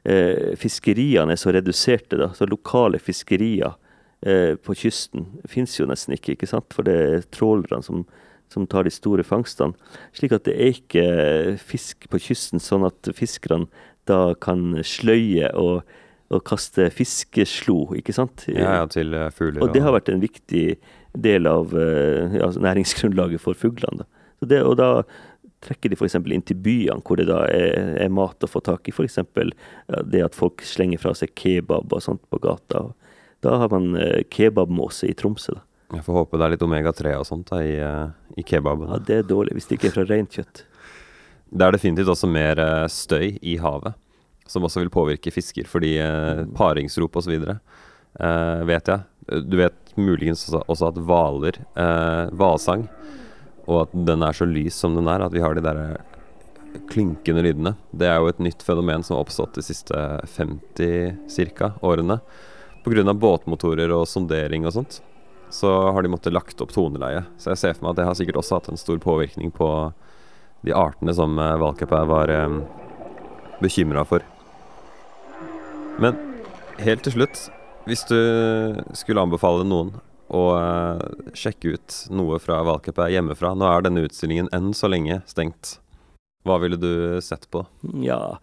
eh, 0.03 0.51
fiskeriene 0.59 1.35
er 1.35 1.39
så 1.39 1.53
reduserte. 1.55 2.19
da, 2.19 2.31
så 2.35 2.47
Lokale 2.49 2.99
fiskerier 2.99 3.75
eh, 4.21 4.55
på 4.55 4.75
kysten 4.75 5.27
fins 5.49 5.79
jo 5.79 5.87
nesten 5.89 6.17
ikke, 6.17 6.35
ikke 6.35 6.49
sant? 6.49 6.69
for 6.73 6.87
det 6.87 6.97
er 6.99 7.25
trålerne 7.33 7.83
som, 7.85 8.05
som, 8.51 8.67
tar 8.67 8.87
de 8.87 8.93
store 8.93 9.23
fangstene. 9.23 9.75
Slik 10.15 10.35
at 10.35 10.47
det 10.47 10.57
er 10.57 10.77
ikke 10.77 11.07
fisk 11.61 12.09
på 12.11 12.21
kysten, 12.21 12.63
sånn 12.63 12.87
at 12.87 13.13
fiskerne 13.15 13.69
da 14.09 14.33
kan 14.35 14.81
sløye 14.83 15.53
og, 15.55 15.83
og 16.33 16.43
kaste 16.47 16.87
fiskeslo, 16.93 17.93
ikke 17.99 18.15
sant? 18.15 18.45
Ja, 18.47 18.79
ja 18.79 18.87
til 18.91 19.13
uh, 19.15 19.27
fugler. 19.33 19.61
Og 19.65 19.73
det 19.75 19.83
har 19.83 19.95
vært 19.95 20.09
en 20.13 20.23
viktig 20.23 20.65
del 21.13 21.49
av 21.49 21.75
uh, 21.75 22.33
ja, 22.33 22.49
næringsgrunnlaget 22.69 23.43
for 23.43 23.57
fuglene. 23.57 24.07
Det, 24.43 24.59
og 24.63 24.77
da 24.79 25.03
trekker 25.63 25.91
de 25.91 25.97
f.eks. 25.97 26.17
inn 26.19 26.45
til 26.45 26.59
byene, 26.59 27.01
hvor 27.05 27.19
det 27.19 27.29
da 27.29 27.43
er, 27.51 27.93
er 28.03 28.11
mat 28.13 28.43
å 28.43 28.49
få 28.49 28.61
tak 28.65 28.89
i. 28.89 28.95
F.eks. 28.95 29.19
Det 30.11 30.23
at 30.25 30.37
folk 30.37 30.63
slenger 30.67 31.01
fra 31.01 31.13
seg 31.17 31.33
kebab 31.39 31.93
og 31.93 32.03
sånt 32.03 32.23
på 32.31 32.41
gata. 32.43 32.89
da 33.43 33.57
har 33.61 33.71
man 33.71 33.95
eh, 33.99 34.23
kebabmåse 34.31 35.07
i 35.07 35.15
Tromsø. 35.19 35.55
da. 35.57 35.63
Jeg 35.93 36.05
får 36.07 36.15
håpe 36.17 36.39
det 36.39 36.45
er 36.45 36.53
litt 36.55 36.65
omega-3 36.65 37.15
og 37.19 37.25
sånt 37.27 37.51
da, 37.51 37.61
i, 37.61 37.75
eh, 37.77 38.39
i 38.39 38.45
kebaben. 38.47 38.89
Ja, 38.89 38.99
Det 38.99 39.17
er 39.21 39.27
dårlig, 39.29 39.57
hvis 39.57 39.69
det 39.69 39.77
ikke 39.77 39.91
er 39.91 39.97
fra 39.97 40.07
rent 40.09 40.37
kjøtt. 40.37 40.63
Det 41.53 41.65
er 41.65 41.75
definitivt 41.75 42.09
også 42.15 42.29
mer 42.31 42.59
eh, 42.59 42.87
støy 42.89 43.37
i 43.41 43.57
havet, 43.61 43.93
som 44.49 44.65
også 44.65 44.83
vil 44.83 44.93
påvirke 44.93 45.33
fisker. 45.33 45.67
Fordi 45.69 45.95
paringsrop 46.57 47.19
osv. 47.21 47.35
Eh, 47.39 48.63
vet 48.69 48.91
jeg. 48.91 49.43
Du 49.47 49.57
vet 49.59 49.93
muligens 49.95 50.45
også, 50.51 50.89
at 50.89 50.97
hvaler 50.99 51.59
Hvalsang, 52.35 52.87
og 53.69 53.85
at 53.85 53.93
den 54.09 54.25
er 54.25 54.35
så 54.35 54.47
lys 54.49 54.75
som 54.75 54.97
den 54.97 55.07
er, 55.07 55.23
at 55.23 55.31
vi 55.31 55.43
har 55.43 55.55
de 55.55 55.63
der 55.63 55.79
klinkende 56.89 57.43
lydene. 57.45 57.75
Det 57.91 58.07
er 58.09 58.19
jo 58.19 58.31
et 58.31 58.41
nytt 58.43 58.63
fenomen 58.65 59.03
som 59.05 59.15
har 59.15 59.25
oppstått 59.25 59.57
de 59.57 59.63
siste 59.65 59.97
50 60.35 61.29
cirka 61.31 61.73
årene. 61.85 62.19
Pga. 62.83 63.13
båtmotorer 63.13 63.91
og 63.95 64.07
sondering 64.11 64.65
og 64.67 64.73
sånt, 64.75 64.99
så 65.53 65.69
har 65.93 66.03
de 66.03 66.11
måttet 66.11 66.33
lagt 66.33 66.59
opp 66.61 66.73
toneleie. 66.73 67.23
Så 67.37 67.53
jeg 67.53 67.61
ser 67.61 67.77
for 67.77 67.85
meg 67.85 67.93
at 67.93 68.01
det 68.01 68.07
har 68.09 68.17
sikkert 68.19 68.41
også 68.41 68.59
hatt 68.59 68.71
en 68.73 68.81
stor 68.81 68.99
påvirkning 68.99 69.53
på 69.55 69.69
de 70.67 70.75
artene 70.75 71.13
som 71.15 71.37
uh, 71.39 71.55
Valkeapää 71.59 72.05
var 72.07 72.31
eh, 72.31 72.59
bekymra 73.61 74.05
for. 74.07 74.23
Men 76.01 76.17
helt 76.81 77.03
til 77.05 77.13
slutt, 77.17 77.45
hvis 77.85 78.01
du 78.09 78.17
skulle 78.97 79.21
anbefale 79.21 79.65
noen 79.67 79.93
å 80.33 80.43
uh, 80.57 81.03
sjekke 81.37 81.75
ut 81.75 81.97
noe 82.15 82.39
fra 82.41 82.61
valgcupet 82.65 83.11
hjemmefra 83.13 83.51
Nå 83.53 83.67
er 83.69 83.85
denne 83.85 84.05
utstillingen 84.07 84.49
enn 84.55 84.71
så 84.73 84.89
lenge 84.89 85.19
stengt. 85.29 85.77
Hva 86.47 86.57
ville 86.63 86.79
du 86.79 87.21
sett 87.23 87.45
på? 87.53 87.61
Ja, 88.03 88.39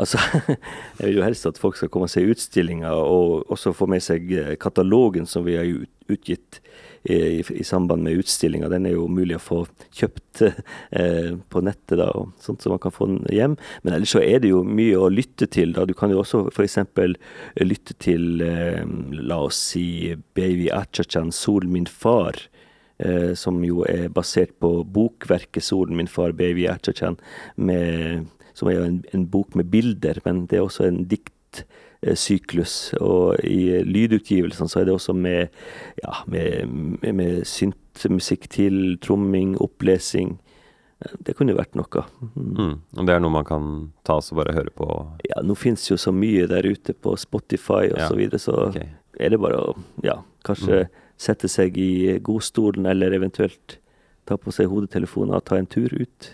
Altså, 0.00 0.18
jeg 0.98 1.08
vil 1.08 1.18
jo 1.18 1.26
helst 1.26 1.48
at 1.48 1.60
folk 1.60 1.76
skal 1.76 1.90
komme 1.92 2.08
og 2.08 2.12
se 2.12 2.24
utstillinga, 2.24 2.92
og 2.96 3.50
også 3.52 3.74
få 3.76 3.88
med 3.92 4.04
seg 4.04 4.30
eh, 4.32 4.54
katalogen 4.60 5.28
som 5.28 5.44
vi 5.44 5.58
har 5.58 5.68
utgitt 6.12 6.62
i, 7.04 7.42
i 7.42 7.64
samband 7.66 8.04
med 8.06 8.22
utstillinga. 8.22 8.70
Den 8.72 8.86
er 8.88 8.96
jo 8.96 9.08
mulig 9.10 9.36
å 9.36 9.42
få 9.42 9.58
kjøpt 9.92 10.44
eh, 11.00 11.34
på 11.36 11.64
nettet, 11.64 11.98
da, 12.00 12.08
og 12.16 12.32
sånt 12.40 12.64
så 12.64 12.72
man 12.72 12.80
kan 12.82 12.94
få 12.94 13.10
den 13.10 13.20
hjem. 13.32 13.58
Men 13.82 13.98
ellers 13.98 14.14
så 14.16 14.22
er 14.24 14.40
det 14.42 14.54
jo 14.54 14.62
mye 14.64 14.96
å 14.96 15.10
lytte 15.12 15.50
til. 15.52 15.74
da. 15.76 15.84
Du 15.88 15.94
kan 15.98 16.12
jo 16.14 16.22
også 16.22 16.46
f.eks. 16.52 16.78
lytte 17.60 17.98
til, 18.00 18.46
eh, 18.46 18.80
la 19.20 19.42
oss 19.48 19.60
si, 19.72 20.14
Baby 20.38 20.70
Achachan, 20.72 21.34
'Sol 21.34 21.68
min 21.68 21.90
far'. 21.90 22.48
Eh, 23.02 23.32
som 23.34 23.56
jo 23.64 23.82
er 23.88 24.08
basert 24.14 24.52
på 24.62 24.84
bokverket 24.84 25.64
'Solen 25.64 25.96
min 25.96 26.06
far, 26.06 26.32
baby 26.32 26.68
Achachan', 26.70 27.18
med 27.56 28.28
som 28.58 28.70
er 28.70 28.82
en, 28.84 29.02
en 29.14 29.26
bok 29.30 29.56
med 29.58 29.70
bilder, 29.72 30.20
men 30.26 30.46
det 30.50 30.58
er 30.58 30.66
også 30.66 30.86
en 30.88 31.02
diktsyklus. 31.08 32.94
Og 33.00 33.40
i 33.46 33.82
lydutgivelsene 33.86 34.70
så 34.70 34.82
er 34.82 34.88
det 34.88 34.96
også 34.96 35.16
med, 35.16 35.52
ja, 36.02 36.22
med, 36.26 36.72
med, 37.02 37.12
med 37.18 37.44
syntmusikk 37.48 38.48
til, 38.52 38.98
tromming, 39.04 39.56
opplesing. 39.62 40.36
Det 41.26 41.34
kunne 41.34 41.54
jo 41.54 41.58
vært 41.58 41.76
noe. 41.78 42.04
Mm. 42.34 42.50
Mm. 42.56 42.74
Og 42.98 43.06
det 43.08 43.14
er 43.14 43.22
noe 43.22 43.34
man 43.34 43.46
kan 43.46 43.68
ta 44.06 44.18
og 44.20 44.38
bare 44.38 44.54
høre 44.56 44.74
på? 44.76 44.88
Ja, 45.30 45.42
nå 45.44 45.56
fins 45.58 45.88
jo 45.90 45.98
så 45.98 46.14
mye 46.14 46.46
der 46.50 46.66
ute 46.68 46.94
på 46.94 47.16
Spotify 47.18 47.88
og 47.90 47.98
ja. 47.98 48.08
så 48.08 48.18
videre, 48.18 48.42
så 48.42 48.58
okay. 48.68 48.92
er 49.18 49.34
det 49.34 49.40
bare 49.42 49.58
å 49.58 49.72
ja, 50.06 50.20
kanskje 50.46 50.84
mm. 50.84 51.00
sette 51.22 51.50
seg 51.50 51.78
i 51.80 52.18
godstolen, 52.22 52.86
eller 52.90 53.14
eventuelt 53.16 53.78
ta 54.28 54.38
på 54.38 54.54
seg 54.54 54.70
hodetelefoner 54.70 55.40
og 55.40 55.46
ta 55.48 55.58
en 55.58 55.66
tur 55.70 55.90
ut. 55.90 56.30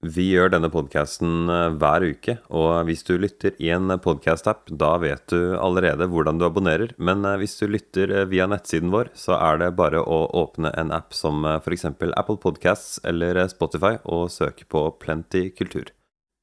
Vi 0.00 0.30
gjør 0.30 0.48
denne 0.54 0.70
podkasten 0.72 1.50
eh, 1.52 1.74
hver 1.76 2.04
uke, 2.08 2.38
og 2.56 2.86
hvis 2.88 3.02
du 3.04 3.18
lytter 3.20 3.52
i 3.60 3.68
en 3.74 3.92
podkast-app, 4.00 4.70
da 4.72 4.94
vet 5.02 5.26
du 5.28 5.58
allerede 5.60 6.08
hvordan 6.08 6.40
du 6.40 6.46
abonnerer, 6.46 6.94
men 6.96 7.20
eh, 7.28 7.36
hvis 7.42 7.58
du 7.60 7.66
lytter 7.68 8.14
eh, 8.14 8.24
via 8.30 8.46
nettsiden 8.48 8.88
vår, 8.94 9.10
så 9.12 9.36
er 9.36 9.60
det 9.60 9.74
bare 9.76 10.00
å 10.00 10.22
åpne 10.40 10.72
en 10.80 10.94
app 10.96 11.12
som 11.12 11.44
f.eks. 11.44 11.84
Apple 12.16 12.40
Podcasts 12.40 12.96
eller 13.04 13.42
Spotify 13.52 13.98
og 14.08 14.32
søke 14.32 14.64
på 14.64 14.86
Plenty 15.04 15.50
kultur. 15.52 15.92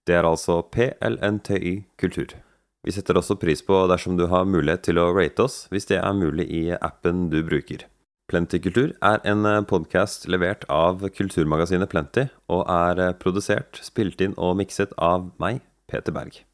Det 0.06 0.20
er 0.20 0.30
altså 0.30 0.62
PLNTY 0.62 1.80
kultur. 1.98 2.38
Vi 2.86 2.94
setter 2.94 3.18
også 3.18 3.40
pris 3.42 3.66
på 3.66 3.88
dersom 3.90 4.22
du 4.22 4.28
har 4.30 4.46
mulighet 4.46 4.86
til 4.86 5.02
å 5.02 5.10
rate 5.18 5.50
oss, 5.50 5.64
hvis 5.74 5.90
det 5.90 5.98
er 5.98 6.14
mulig 6.14 6.46
i 6.46 6.68
appen 6.78 7.32
du 7.34 7.42
bruker. 7.42 7.90
Plentykultur 8.28 8.92
er 9.08 9.22
en 9.24 9.48
podkast 9.70 10.28
levert 10.28 10.66
av 10.68 11.06
kulturmagasinet 11.16 11.88
Plenty, 11.94 12.28
og 12.52 12.66
er 12.68 13.16
produsert, 13.22 13.80
spilt 13.80 14.20
inn 14.24 14.36
og 14.36 14.58
mikset 14.60 14.92
av 15.00 15.30
meg, 15.40 15.64
Peter 15.88 16.12
Berg. 16.12 16.47